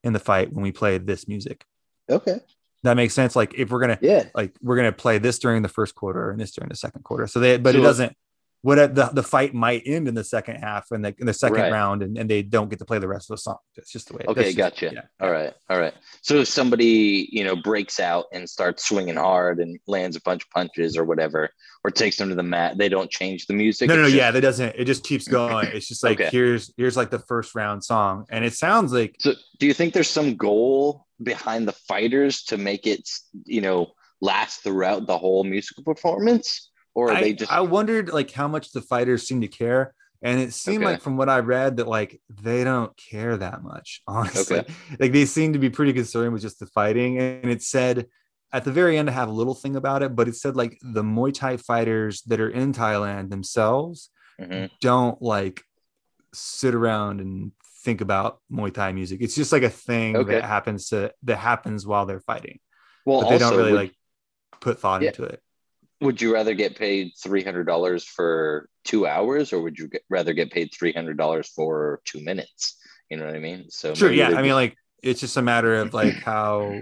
[0.04, 1.64] in the fight when we play this music.
[2.10, 2.40] Okay.
[2.84, 3.38] That makes sense.
[3.38, 4.26] Like if we're gonna Yeah.
[4.36, 7.26] like we're gonna play this during the first quarter and this during the second quarter.
[7.28, 8.14] So they but it doesn't
[8.64, 11.58] what the, the fight might end in the second half and the in the second
[11.58, 11.72] Right.
[11.72, 13.58] round and, and they don't get to play the rest of the song.
[13.76, 14.92] it's just the way Okay, just- gotcha.
[14.94, 15.02] yeah.
[15.20, 15.54] All right.
[15.70, 15.94] All right.
[16.22, 20.44] So if somebody, you know, breaks out and starts swinging hard and lands a bunch
[20.44, 21.50] of punches or whatever,
[21.84, 23.90] or takes them to the mat, they don't change the music.
[23.90, 25.68] No, no, no, It's yeah, just- that doesn't it just keeps going.
[25.74, 26.30] It's just like Okay.
[26.32, 28.26] here's here's like the first round song.
[28.30, 32.58] And it sounds like So do you think there's some goal behind the fighters to
[32.58, 33.10] make it,
[33.46, 33.88] you know,
[34.22, 36.70] last throughout the whole musical performance?
[36.96, 39.94] Or are I, they just I wondered like how much the fighters seem to care.
[40.22, 40.94] And it seemed Okay.
[40.94, 44.60] like from what I read that like they don't care that much, honestly.
[44.60, 44.74] Okay.
[45.00, 47.18] Like they seem to be pretty concerned with just the fighting.
[47.20, 48.08] And it said
[48.54, 50.78] at the very end, I have a little thing about it, but it said like
[50.82, 54.70] the Muay Thai fighters that are in Thailand themselves Mhm.
[54.82, 55.62] don't like
[56.34, 57.52] sit around and
[57.84, 59.20] think about Muay Thai music.
[59.22, 60.34] It's just like a thing Okay.
[60.36, 62.60] that happens to that happens while they're fighting.
[63.06, 63.96] well, But they also, don't really would, like
[64.62, 65.10] put thought Yeah.
[65.10, 65.42] into it.
[66.02, 70.04] Would you rather get paid three hundred dollars for two hours, or would you get,
[70.10, 72.78] rather get paid three hundred dollars for two minutes?
[73.10, 73.70] You know what I mean?
[73.70, 74.12] So Sure.
[74.12, 74.30] Yeah.
[74.30, 76.82] I mean, like, it's just a matter of like how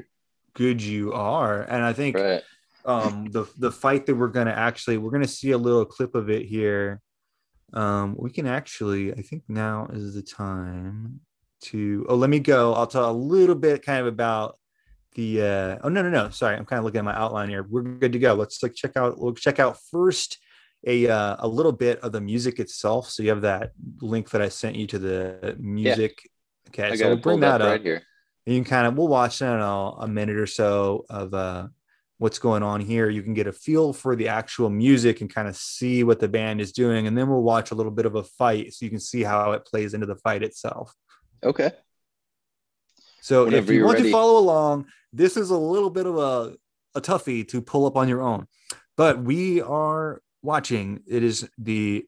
[0.53, 1.61] good you are.
[1.61, 2.41] And I think right.
[2.85, 6.29] um the the fight that we're gonna actually we're gonna see a little clip of
[6.29, 7.01] it here.
[7.73, 11.21] Um, we can actually, I think now is the time
[11.61, 12.73] to oh let me go.
[12.73, 14.57] I'll tell a little bit kind of about
[15.15, 17.63] the uh oh no no no sorry i'm kind of looking at my outline here.
[17.63, 18.33] We're good to go.
[18.33, 20.37] Let's like check out we'll check out first
[20.87, 23.09] a uh, a little bit of the music itself.
[23.09, 23.71] So you have that
[24.01, 26.29] link that i sent you to the music.
[26.69, 27.67] Okay I so we'll bring up that up.
[27.71, 28.01] right here.
[28.45, 31.33] and you can kind of we'll watch I don't know a minute or so of
[31.33, 31.67] uh
[32.17, 33.09] what's going on here.
[33.09, 36.27] You can get a feel for the actual music and kind of see what the
[36.27, 38.89] band is doing and then we'll watch a little bit of a fight so you
[38.91, 40.95] can see how it plays into the fight itself.
[41.43, 41.71] Okay.
[43.21, 44.09] so Whenever if you want ready.
[44.09, 46.55] to follow along this is a little bit of a,
[46.95, 48.47] a toughie to pull up on your own
[48.97, 52.05] but we are watching it is the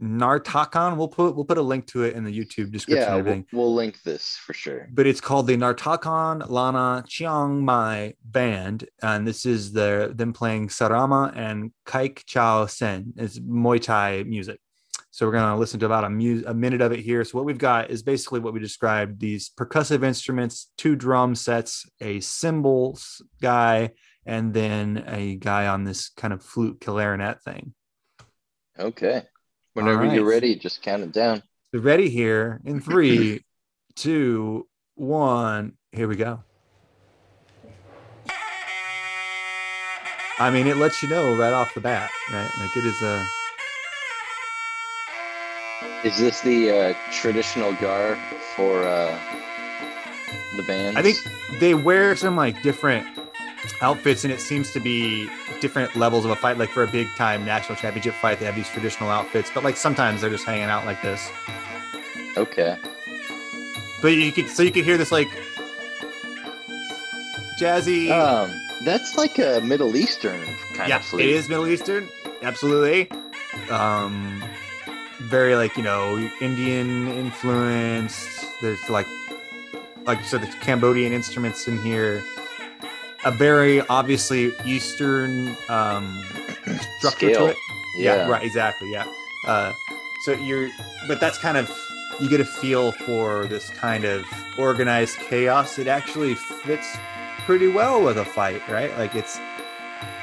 [0.00, 3.44] nartakan we'll put we'll put a link to it in the youtube description Yeah, we'll,
[3.52, 4.88] we'll link this for sure.
[4.92, 10.68] but it's called the Nartakan Lana Chiang Mai Band, and this is the them playing
[10.68, 13.12] Sarama and Kaik Chao Sen.
[13.16, 14.60] It's Muay Thai music.
[15.10, 17.24] So we're gonna listen to about a, mu- a minute of it here.
[17.24, 21.88] So what we've got is basically what we described: these percussive instruments, two drum sets,
[22.00, 23.92] a cymbals guy,
[24.26, 27.74] and then a guy on this kind of flute clarinet thing.
[28.78, 29.22] Okay.
[29.72, 31.42] Whenever All you're ready, just count it down.
[31.74, 33.44] So ready here in three,
[33.96, 35.72] two, one.
[35.92, 36.42] Here we go.
[40.40, 42.50] I mean, it lets you know right off the bat, right?
[42.60, 43.26] Like it is a.
[46.04, 48.16] Is this the uh, traditional gar
[48.54, 49.18] for uh,
[50.56, 50.96] the band?
[50.96, 51.18] I think
[51.58, 53.06] they wear some like different
[53.82, 55.28] outfits, and it seems to be
[55.60, 56.56] different levels of a fight.
[56.56, 59.76] Like for a big time national championship fight, they have these traditional outfits, but like
[59.76, 61.30] sometimes they're just hanging out like this.
[62.36, 62.76] Okay.
[64.00, 65.28] But you could, so you could hear this like
[67.58, 68.10] jazzy.
[68.10, 68.50] Um,
[68.84, 70.40] that's like a Middle Eastern
[70.74, 71.22] kind yeah, of flute.
[71.22, 72.08] it is Middle Eastern,
[72.42, 73.10] absolutely.
[73.70, 74.42] Um,
[75.20, 78.46] very like you know Indian influenced.
[78.60, 79.06] There's like,
[80.06, 82.22] like you said, the Cambodian instruments in here.
[83.24, 86.22] A very obviously Eastern um,
[86.98, 87.46] structure Scale.
[87.46, 87.56] to it.
[87.96, 88.28] Yeah.
[88.28, 89.12] right, exactly, yeah.
[89.46, 89.72] Uh,
[90.24, 90.68] so you're,
[91.08, 91.68] but that's kind of
[92.20, 94.24] you get a feel for this kind of
[94.56, 95.78] organized chaos.
[95.78, 96.96] It actually fits
[97.44, 98.96] pretty well with a fight, right?
[98.98, 99.38] Like it's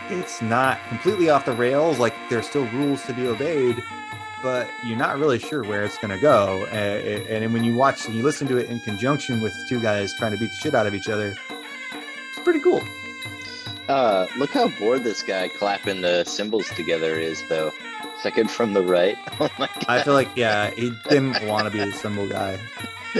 [0.09, 1.99] it's not completely off the rails.
[1.99, 3.81] Like there's still rules to be obeyed,
[4.43, 6.65] but you're not really sure where it's going to go.
[6.67, 10.13] And, and when you watch and you listen to it in conjunction with two guys
[10.15, 11.35] trying to beat the shit out of each other,
[11.91, 12.83] it's pretty cool.
[13.87, 17.71] Uh, look how bored this guy clapping the cymbals together is, though.
[18.21, 19.17] Second from the right.
[19.39, 19.85] Oh my god.
[19.87, 22.57] I feel like yeah, he didn't want to be the cymbal guy.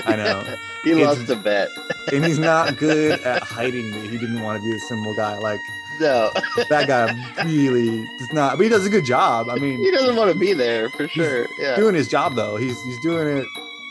[0.06, 0.42] I know.
[0.84, 1.70] he It's- lost the bet.
[2.12, 5.38] and he's not good at hiding that he didn't want to be the cymbal guy.
[5.38, 5.60] Like
[6.00, 6.32] No,
[6.70, 9.50] that guy really does not, but he does a good job.
[9.50, 11.48] I mean, he doesn't want to be there for sure.
[11.60, 11.76] Yeah.
[11.76, 12.58] doing his job though.
[12.58, 13.48] He's he's doing it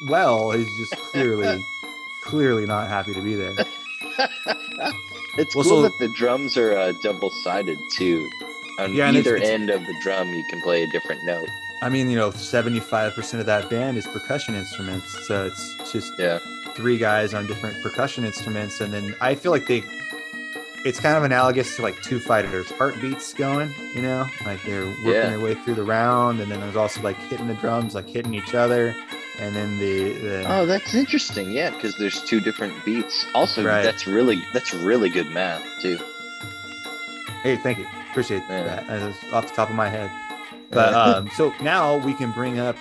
[0.09, 0.51] well.
[0.51, 1.65] He's just clearly,
[2.25, 3.55] clearly not happy to be there.
[5.39, 8.29] it's Well, cool so- that the drums are uh, double sided too.
[8.79, 11.25] On Yeah, and it's- either it's- end of the drum, you can play a different
[11.25, 11.49] note.
[11.83, 15.93] I mean, you know, seventy five percent of that band is percussion instruments, so it's
[15.93, 16.39] just Yeah.
[16.75, 19.83] three guys on different percussion instruments, and then I feel like they.
[20.85, 25.05] It's kind of analogous to like two fighters' heartbeats going, you know, like they're working
[25.13, 25.29] Yeah.
[25.31, 28.35] their way through the round, and then there's also like hitting the drums, like hitting
[28.35, 28.95] each other,
[29.39, 31.51] and then the, the Oh, that's interesting.
[31.51, 33.25] Yeah, because there's two different beats.
[33.35, 33.83] Also, Right.
[33.83, 35.99] that's really that's really good math too.
[37.43, 37.87] Hey, thank you.
[38.11, 38.65] Appreciate Yeah.
[38.65, 38.87] that.
[38.87, 40.11] That was off the top of my head.
[40.71, 42.77] But um, so now we can bring up,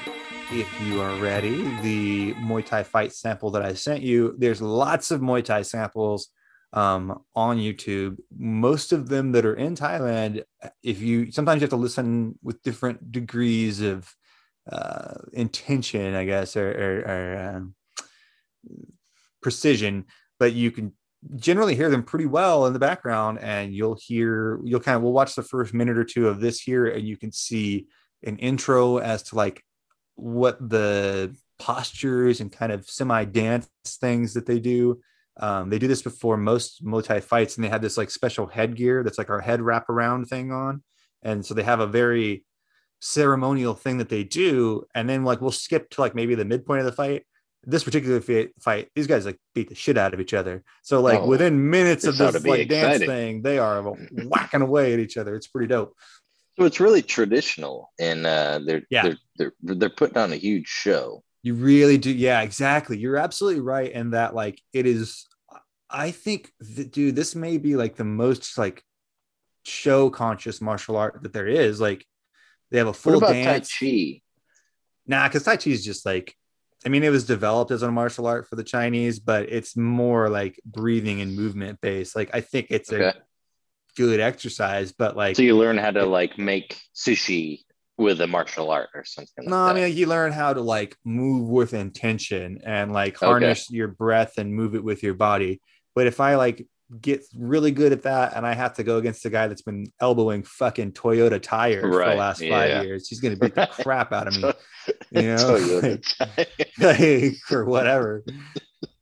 [0.51, 4.35] if you are ready, the Muay Thai fight sample that I sent you.
[4.37, 6.27] There's lots of Muay Thai samples
[6.73, 8.17] um, on YouTube.
[8.35, 10.43] Most of them that are in Thailand,
[10.81, 14.13] if you sometimes you have to listen with different degrees of
[14.71, 17.75] uh, intention, I guess, or, or, or um,
[19.41, 20.05] precision,
[20.39, 20.93] but you can
[21.35, 25.13] generally hear them pretty well in the background and you'll hear you'll kind of we'll
[25.13, 27.87] watch the first minute or two of this here and you can see
[28.23, 29.63] an intro as to like
[30.15, 34.99] what the postures and kind of semi dance things that they do
[35.37, 38.45] um, they do this before most Muay Thai fights and they have this like special
[38.47, 40.83] headgear that's like our head wrap around thing on
[41.23, 42.43] and so they have a very
[42.99, 46.79] ceremonial thing that they do and then like we'll skip to like maybe the midpoint
[46.79, 47.25] of the fight
[47.65, 50.65] this particular fi- fight, these guys like beat the shit out of each other.
[50.81, 53.57] So like Oh, within minutes of this ought this to be like dance thing, they
[53.57, 53.81] are
[54.11, 55.33] whacking away at each other.
[55.33, 55.95] It's pretty dope.
[56.59, 59.03] So it's really traditional, and uh, they're Yeah.
[59.03, 59.17] they're
[59.63, 61.23] they're they're putting on a huge show.
[61.43, 62.11] You really do.
[62.11, 62.97] Yeah, exactly.
[62.97, 65.27] You're absolutely right And that like it is.
[65.89, 68.83] I think, that, dude, this may be like the most like
[69.63, 71.79] show conscious martial art that there is.
[71.79, 72.03] Like
[72.71, 73.69] they have a full What about dance.
[73.77, 74.21] Tai Chi?
[75.05, 76.35] Nah, because Tai Chi is just like,
[76.85, 80.29] I mean, it was developed as a martial art for the Chinese, but it's more
[80.29, 82.15] like breathing and movement based.
[82.15, 83.13] Like, I think it's a
[83.95, 87.59] good exercise, but like, So you learn how to like make sushi
[87.97, 89.45] with a martial art or something.
[89.45, 93.69] no, like I mean, you learn how to like move with intention and like harness
[93.69, 95.61] your breath and move it with your body.
[95.95, 96.65] But if I like
[97.01, 99.87] get really good at that and I have to go against a guy that's been
[99.99, 102.81] elbowing fucking Toyota tires for the Right, last five yeah.
[102.81, 104.51] years, he's gonna beat the crap out of me.
[105.11, 105.97] You know,
[106.79, 108.23] like, or whatever.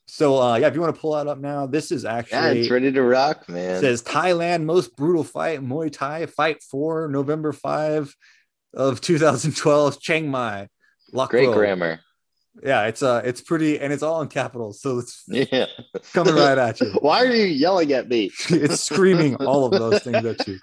[0.05, 2.59] So uh yeah, if you want to pull that up now, this is yeah, actually
[2.61, 3.81] it's ready to rock, man.
[3.81, 8.13] says Thailand most brutal fight Muay Thai fight for November 5
[8.74, 10.67] of 2012 Chiang Mai.
[11.13, 11.55] Lock Great roll.
[11.55, 11.99] grammar.
[12.63, 15.67] Yeah, it's uh it's pretty and it's all in capitals, so it's Yeah.
[16.13, 16.91] coming right at you.
[17.01, 18.30] Why are you yelling at me?
[18.49, 20.59] it's screaming all of those things at you.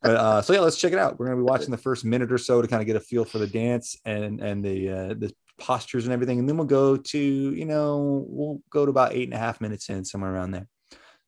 [0.00, 1.18] But uh, so yeah, let's check it out.
[1.18, 3.24] We're gonna be watching the first minute or so to kind of get a feel
[3.24, 6.96] for the dance and and the uh, the postures and everything, and then we'll go
[6.96, 10.52] to you know we'll go to about eight and a half minutes in somewhere around
[10.52, 10.68] there.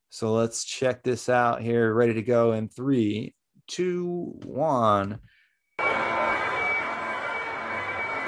[0.09, 1.93] So let's check this out here.
[1.93, 3.35] Ready to go in three,
[3.67, 5.19] two, one.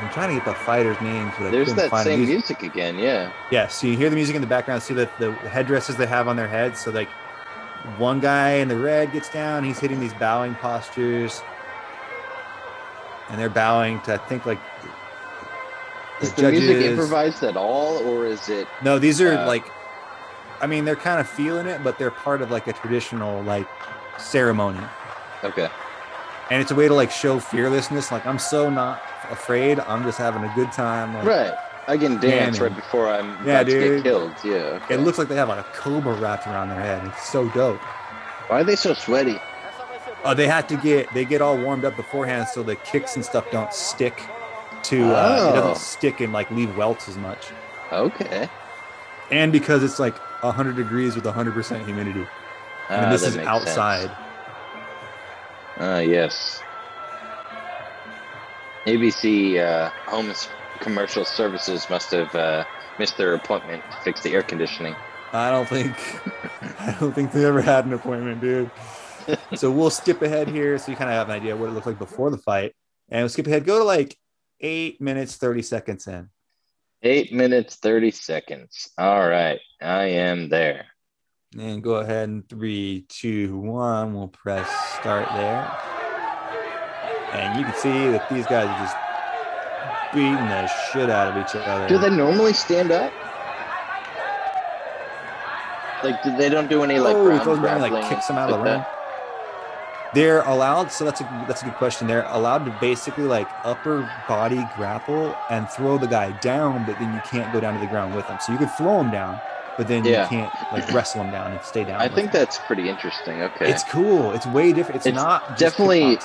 [0.04, 2.20] I'm trying to get the fighters' names, but I There's that same.
[2.20, 3.00] These- music again.
[3.00, 3.32] Yeah.
[3.52, 6.28] yeah, so you hear the music in the background, see that the headdresses they have
[6.28, 6.82] on their heads.
[6.82, 7.10] So like
[7.98, 11.42] one guy in the red gets down, he's hitting these bowing postures.
[13.30, 14.60] And they're bowing to I think like
[16.20, 18.68] the Is the music improvised at all, or is it?
[18.84, 19.66] No, these are uh, like
[20.62, 23.68] I mean they're kind of feeling it, but they're part of like a traditional like
[24.18, 24.80] ceremony.
[25.44, 25.70] Okay.
[26.54, 28.12] And it's a way to like show fearlessness.
[28.12, 29.02] Like I'm so not
[29.32, 29.80] afraid.
[29.80, 31.16] I'm just having a good time.
[31.16, 31.54] Like, Right.
[31.88, 34.04] I can dance right before I'm Yeah, about to dude.
[34.04, 34.32] get killed.
[34.44, 34.52] Yeah.
[34.84, 34.94] okay.
[34.94, 37.02] It looks like they have like a cobra wrapped around their head.
[37.08, 37.82] It's so dope.
[38.50, 39.40] Why are they so sweaty?
[40.24, 43.26] Uh, they have to get they get all warmed up beforehand so the kicks and
[43.26, 44.22] stuff don't stick
[44.84, 45.56] to uh, it Oh.
[45.56, 47.48] doesn't stick and like leave welts as much.
[47.92, 48.48] Okay.
[49.32, 52.28] And because it's like 100 degrees with 100% humidity,
[52.90, 54.10] and Ah, this is outside.
[54.10, 54.20] sense.
[55.80, 56.60] Ah, yes.
[58.88, 60.48] ABC uh, Homes
[60.80, 62.66] Commercial Services must have uh,
[63.00, 64.96] missed their appointment to fix the air conditioning.
[65.32, 65.98] I don't think
[66.80, 68.70] I don't think they ever had an appointment, dude.
[69.56, 71.88] so we'll skip ahead here so you kind of have an idea what it looked
[71.88, 72.74] like before the fight,
[73.10, 73.66] and we'll skip ahead.
[73.66, 74.18] Go to like
[74.60, 76.30] eight minutes 30 seconds in.
[77.02, 78.90] Eight minutes, 30 seconds.
[78.98, 79.60] All right.
[79.82, 80.86] I am there.
[81.58, 84.14] And go ahead and three, two, one.
[84.14, 85.72] We'll press start there.
[87.34, 88.96] And you can see that these guys are just
[90.14, 91.88] beating the shit out of each other.
[91.88, 93.12] Do they normally stand up?
[96.04, 98.28] Like, do they don't do any like oh, he ground them down, grappling like kicks
[98.28, 98.86] them out of the like ring.
[100.14, 100.92] They're allowed.
[100.92, 102.08] So that's a that's a good question.
[102.08, 107.14] They're allowed to basically like upper body grapple and throw the guy down, but then
[107.14, 108.38] you can't go down to the ground with them.
[108.42, 109.40] So you could throw him down,
[109.78, 110.24] but then Yeah.
[110.24, 112.00] you can't like wrestle them down and stay down.
[112.02, 112.34] I think him.
[112.34, 113.42] that's pretty interesting.
[113.42, 114.32] Okay, it's cool.
[114.32, 114.98] It's way different.
[114.98, 116.20] It's, It's not definitely-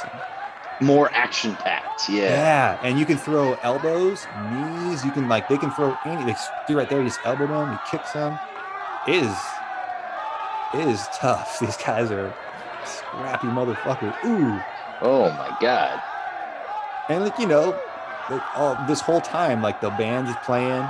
[0.81, 2.09] more action packed.
[2.09, 2.23] Yeah.
[2.31, 2.79] Yeah.
[2.85, 5.05] and you can throw elbows, knees.
[5.05, 6.25] You can like they can throw any.
[6.25, 6.37] They
[6.69, 7.01] do right there.
[7.01, 7.73] You just elbow them.
[7.73, 8.39] You kick some.
[9.09, 9.37] It is
[10.75, 11.59] it is tough.
[11.61, 12.33] These guys are
[12.85, 14.15] scrappy motherfuckers.
[14.25, 14.61] Ooh.
[15.01, 16.01] Oh my god.
[17.09, 17.77] And like you know,
[18.31, 20.89] like all this whole time, like the band is playing.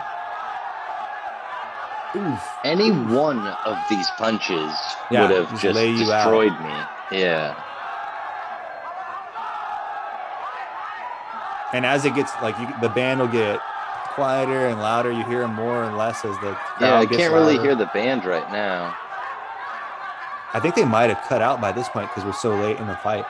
[2.17, 2.43] Oof.
[2.65, 4.73] Any one of these punches
[5.11, 6.25] Yeah, would have just just lay you out.
[6.25, 7.19] destroyed me.
[7.21, 7.55] Yeah.
[11.73, 13.61] And as it gets like you, the band will get
[14.15, 15.13] quieter and louder.
[15.13, 17.75] You hear them more and less as the crowd Yeah, I gets can't really hear
[17.75, 18.97] the band right now.
[20.55, 22.87] I think they might have cut out by this point because we're so late in
[22.87, 23.27] the fight.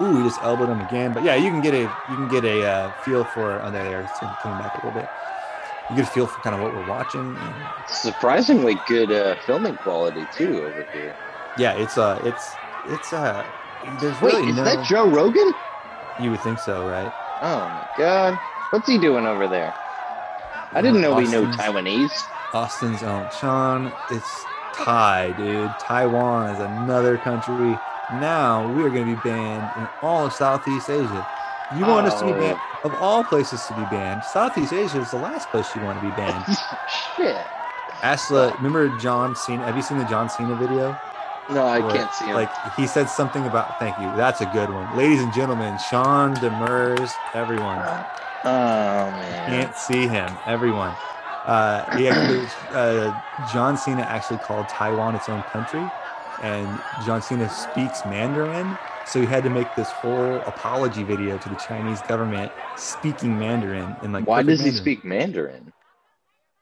[0.00, 1.12] Ooh, he just elbowed him again.
[1.12, 3.60] But yeah, you can get a you can get a uh, feel for.
[3.62, 5.08] Oh, there, there, it's coming back a little bit.
[5.90, 7.36] You get a feel for kind of what we're watching.
[7.36, 7.54] And
[7.88, 11.14] Surprisingly good uh, filming quality too over here.
[11.58, 12.50] yeah, it's uh, it's
[12.86, 13.44] it's uh,
[14.00, 14.64] there's Wait, really is no.
[14.64, 15.52] that Joe Rogan?
[16.20, 17.12] You would think so, right?
[17.42, 18.38] Oh my god.
[18.70, 19.74] What's he doing over there?
[20.72, 22.22] I didn't know he knew Austin's- Taiwanese.
[22.54, 23.92] Austin's own Sean.
[24.10, 25.70] It's Thai, dude.
[25.80, 27.78] Taiwan is another country.
[28.14, 31.26] Now we are going to be banned in all of Southeast Asia.
[31.76, 32.38] You want us to be Oh.
[32.40, 34.24] banned of all places to be banned.
[34.24, 36.44] Southeast Asia is the last place you want to be banned.
[37.16, 37.36] Shit.
[38.02, 39.64] Asla, remember John Cena?
[39.64, 40.96] Have you seen the John Cena video?
[41.50, 42.34] No, I Where, can't see him.
[42.34, 43.78] Like he said something about.
[43.78, 44.06] Thank you.
[44.16, 45.78] That's a good one, ladies and gentlemen.
[45.90, 47.78] Sean Demers, everyone
[48.44, 49.48] oh man.
[49.50, 50.30] can't see him.
[50.46, 50.94] Everyone.
[51.44, 53.20] Uh, he actually, uh,
[53.52, 55.84] John Cena actually called Taiwan its own country,
[56.42, 61.48] and John Cena speaks Mandarin, so he had to make this whole apology video to
[61.48, 63.96] the Chinese government speaking Mandarin.
[64.02, 65.72] And like, Why does he speak Mandarin?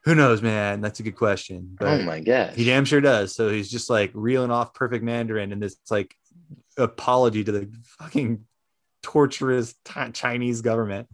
[0.05, 0.81] Who knows, man?
[0.81, 1.75] That's a good question.
[1.77, 3.35] But oh my god, he damn sure does.
[3.35, 6.15] So he's just like reeling off perfect Mandarin and this like
[6.77, 8.45] apology to the fucking
[9.03, 11.07] torturous Ti- Chinese government.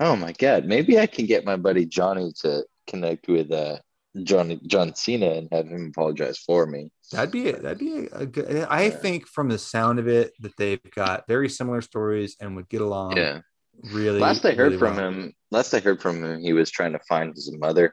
[0.00, 0.64] Oh my god.
[0.64, 3.78] Maybe I can get my buddy Johnny to connect with uh
[4.22, 6.90] John John Cena and have him apologize for me.
[7.10, 7.62] That'd be it.
[7.62, 8.66] That'd be a, a good.
[8.70, 8.90] I Yeah.
[8.90, 12.80] think from the sound of it that they've got very similar stories and would get
[12.80, 13.16] along.
[13.16, 13.40] yeah.
[13.82, 14.20] Really.
[14.20, 15.08] last I heard really from well.
[15.08, 17.92] him, last I heard from him, he was trying to find his mother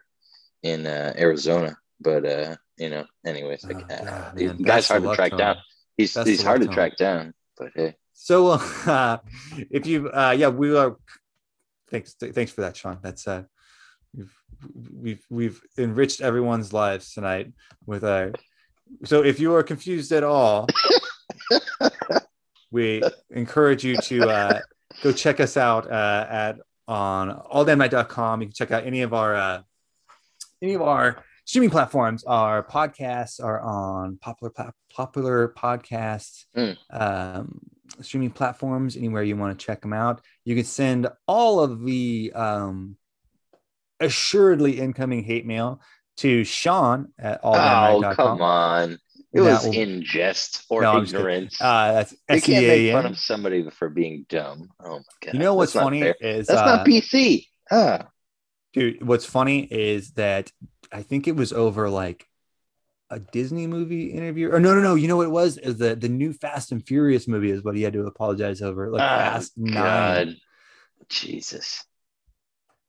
[0.61, 1.75] in uh, Arizona.
[1.99, 5.57] But uh, you know, anyways, like, Oh, uh, God, the guy's hard to track down.
[5.97, 7.33] He's Best he's hard to to track down.
[7.57, 9.17] But hey, So, uh,
[9.71, 10.97] if you, uh, yeah, we are.
[11.89, 12.99] Thanks, thanks for that, Sean.
[13.01, 13.43] That's uh,
[14.93, 17.51] we've we've enriched everyone's lives tonight
[17.85, 18.33] with our.
[19.05, 20.67] So, if you are confused at all,
[22.71, 24.59] we encourage you to uh,
[25.03, 28.41] go check us out uh, at on alldamnight.com.
[28.41, 29.61] You can check out any of our uh,
[30.61, 32.23] any of our streaming platforms.
[32.23, 34.53] Our podcasts are on popular
[34.93, 36.77] popular podcasts Mm.
[36.91, 37.59] um,
[38.01, 38.95] streaming platforms.
[38.97, 42.97] Anywhere you want to check them out, you can send all of the um,
[44.01, 45.81] assuredly incoming hate mail
[46.17, 48.99] to Sean at oh come on, it
[49.33, 51.27] That was will- in jest or No, I'm just kidding.
[51.27, 51.61] ignorance.
[51.61, 54.69] Uh, that's you can't make fun of somebody for being dumb.
[54.83, 55.33] Oh my god!
[55.33, 57.45] You know what's That's funny is That's uh, not PC.
[57.71, 58.07] Ah,
[58.73, 60.51] dude what's funny is that
[60.91, 62.25] i think it was over like
[63.09, 65.95] a disney movie interview or no no no you know what it was is the
[65.95, 69.05] the new fast and furious movie is what he had to apologize over like oh,
[69.05, 69.73] fast nine
[70.27, 70.35] God.
[71.09, 71.83] Jesus.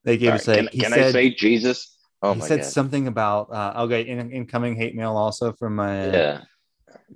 [0.04, 1.96] They gave All us like can can said I say Jesus?
[2.22, 2.66] Oh he said god.
[2.66, 6.40] something about uh okay in, incoming hate mail also from my yeah,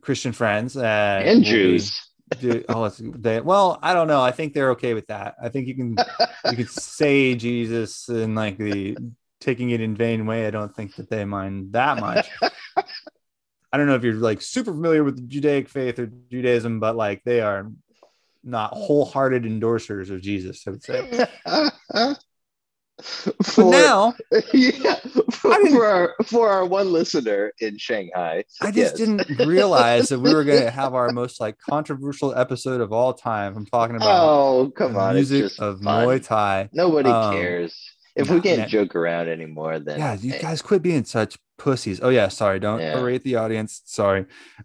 [0.00, 1.92] christian friends uh and Jews.
[2.40, 4.20] Dude, oh, it's they, well, I don't know.
[4.20, 5.36] I think they're okay with that.
[5.40, 5.96] I think you can
[6.50, 8.96] you can say Jesus in like the
[9.40, 10.44] taking it in vain way.
[10.46, 12.28] I don't think that they mind that much.
[13.72, 16.96] I don't know if you're like super familiar with the Judaic faith or Judaism, but
[16.96, 17.70] like they are
[18.42, 20.66] not wholehearted endorsers of Jesus.
[20.66, 21.26] I would say.
[23.26, 24.14] But for, now
[24.54, 24.94] yeah,
[25.30, 28.92] for, for our for our one listener in Shanghai, I just yes.
[28.94, 33.12] didn't realize that we were going to have our most like controversial episode of all
[33.12, 33.54] time.
[33.56, 35.14] I'm talking about Oh come on!
[35.14, 36.06] Music of fun.
[36.06, 36.70] Muay Thai.
[36.72, 37.76] Nobody Um, cares.
[38.14, 42.00] if we can't joke around anymore, then yeah, you hey, guys quit being such pussies.
[42.02, 42.60] Oh yeah, sorry.
[42.60, 42.94] Don't Yeah.
[42.94, 43.82] berate the audience.
[43.84, 44.20] Sorry.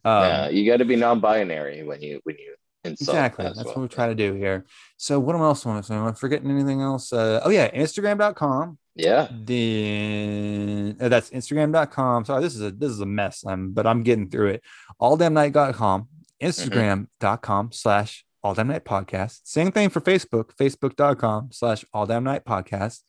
[0.05, 3.45] Um, yeah, you got to be non-binary when you when you exactly.
[3.45, 3.65] That's well.
[3.67, 4.65] what we're trying to do here.
[4.97, 5.95] So what else want to say?
[5.95, 7.11] Am I forgetting anything else?
[7.13, 8.77] Uh, oh yeah, Instagram.com.
[8.95, 12.25] Yeah, The uh, that's Instagram.com.
[12.25, 13.45] Sorry, this is a this is a mess.
[13.45, 14.63] I'm but I'm getting through it.
[14.99, 16.07] Alldamnight.com,
[16.41, 19.41] Instagram.com slash all damn night podcast.
[19.43, 22.99] Same thing for Facebook, Facebook.com slash all damn night podcast.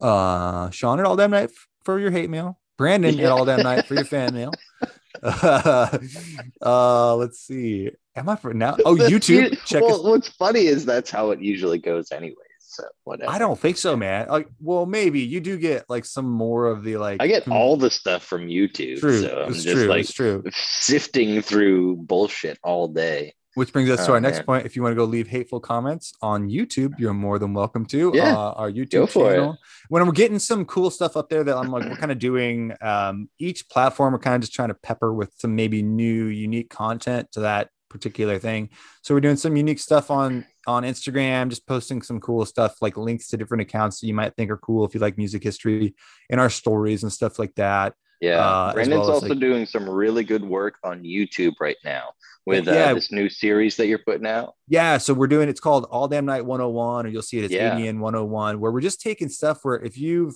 [0.00, 2.58] Uh Sean at all damn night f- for your hate mail.
[2.78, 4.52] Brandon at all damn night for your fan mail.
[6.62, 7.90] uh let's see.
[8.16, 8.76] Am I for now?
[8.84, 9.58] Oh, YouTube.
[9.66, 12.36] Check well, what's funny is that's how it usually goes, anyways.
[12.58, 13.30] So whatever.
[13.30, 14.28] I don't think so, man.
[14.28, 17.76] Like, well, maybe you do get like some more of the like I get all
[17.76, 19.20] the stuff from YouTube, true.
[19.22, 19.86] so I'm it's just true.
[19.86, 20.42] like it's true.
[20.52, 23.34] sifting through bullshit all day.
[23.54, 24.66] Which brings us to Oh, our next point.
[24.66, 28.12] If you want to go leave hateful comments on YouTube, you're more than welcome to.
[28.14, 29.36] Yeah, uh, our YouTube go for it.
[29.36, 29.56] channel.
[29.88, 32.74] When we're getting some cool stuff up there that I'm like, we're kind of doing
[32.82, 36.68] um, each platform, we're kind of just trying to pepper with some maybe new, unique
[36.68, 38.70] content to that particular thing.
[39.02, 42.96] So we're doing some unique stuff on on Instagram, just posting some cool stuff like
[42.96, 45.94] links to different accounts that you might think are cool if you like music history
[46.28, 47.94] in our stories and stuff like that.
[48.20, 52.08] Yeah, Uh, Brandon's well also like- doing some really good work on YouTube right now
[52.46, 54.54] with uh, this new series that you're putting out.
[54.68, 57.50] Yeah, so we're doing it's called All Damn Night 101, or you'll see it as
[57.52, 57.76] Yeah.
[57.76, 60.34] ADN 101, where we're just taking stuff where if you've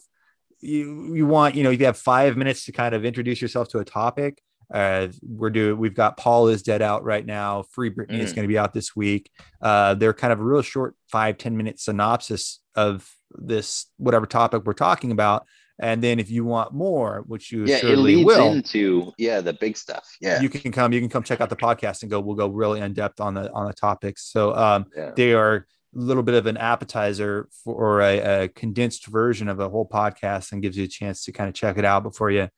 [0.60, 3.68] you you want, you know, if you have five minutes to kind of introduce yourself
[3.70, 4.42] to a topic,
[4.72, 7.62] uh, we're doing we've got Paul is dead out right now.
[7.72, 8.36] Free Britney is Mm.
[8.36, 9.30] going to be out this week.
[9.60, 14.62] Uh, they're kind of a real short five ten minute synopsis of this whatever topic
[14.64, 15.46] we're talking about.
[15.82, 19.54] And then if you want more, which you Yeah, it leads will, into yeah the
[19.54, 20.06] big stuff.
[20.20, 22.48] Yeah, you can come you can come check out the podcast and go we'll go
[22.48, 25.12] really in depth on the on the topics so um yeah.
[25.16, 29.58] they are a little bit of an appetizer for or a, a condensed version of
[29.58, 32.30] a whole podcast and gives you a chance to kind of check it out before
[32.30, 32.48] you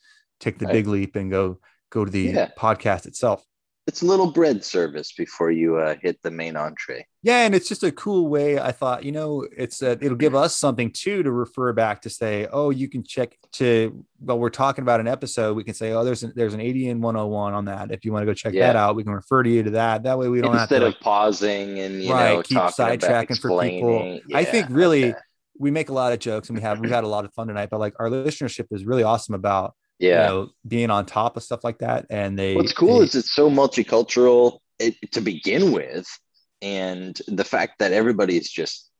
[0.41, 0.73] take the Right.
[0.73, 1.59] big leap and go
[1.93, 2.49] go to the Yeah.
[2.59, 3.45] podcast itself
[3.87, 7.05] It's a little bread service before you uh, hit the main entree.
[7.23, 10.35] yeah and it's just a cool way i thought you know it's uh, it'll give
[10.35, 14.51] us something too to refer back to say oh you can check to well we're
[14.65, 17.65] talking about an episode we can say oh there's an there's an ADN 101 on
[17.67, 18.69] that if you want to go check Yeah.
[18.69, 20.81] that out we can refer to you to that that way we don't have Instead
[20.81, 23.99] to of pausing and you Right, know keep sidetracking for people.
[23.99, 24.21] explaining.
[24.35, 25.19] I think really okay.
[25.59, 27.49] we make a lot of jokes and we have we've had a lot of fun
[27.49, 30.23] tonight but like our listenership is really awesome about yeah.
[30.23, 33.15] you know being on top of stuff like that and they What's cool they- is
[33.15, 36.07] it's so multicultural it, to begin with,
[36.61, 38.91] and the fact that everybody is just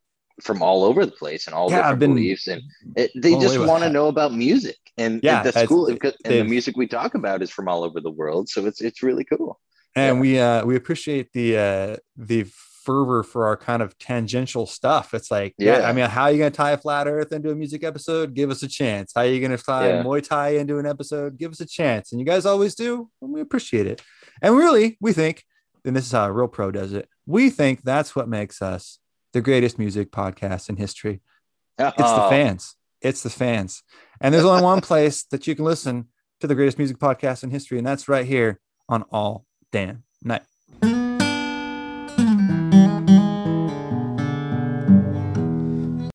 [0.41, 2.61] from all over the place and all Yeah, different been beliefs, and
[2.95, 4.77] it, they just want to know about music.
[4.97, 5.87] And, Yeah, that's- cool.
[5.87, 9.03] And the music we talk about is from all over the world, so it's it's
[9.03, 9.59] really cool.
[9.95, 10.21] and yeah.
[10.21, 12.45] we uh we appreciate the uh the
[12.83, 15.13] fervor for our kind of tangential stuff.
[15.13, 15.89] It's like yeah, Yeah.
[15.89, 18.33] i mean how are you gonna tie a flat earth into a music episode?
[18.33, 19.13] Give us a chance.
[19.15, 20.03] How are you gonna tie Yeah.
[20.03, 21.37] muay thai into an episode?
[21.37, 22.11] Give us a chance.
[22.11, 24.01] And you guys always do and we appreciate it.
[24.41, 25.43] And really we think
[25.85, 28.99] and this is how a real pro does it we think that's what makes us
[29.33, 31.21] the greatest music podcast in history.
[31.79, 32.75] It's the Oh, fans.
[33.01, 33.81] It's the fans.
[34.21, 36.07] And there's only one place that you can listen
[36.39, 38.59] to the greatest music podcast in history and that's right here
[38.89, 40.43] on all damn night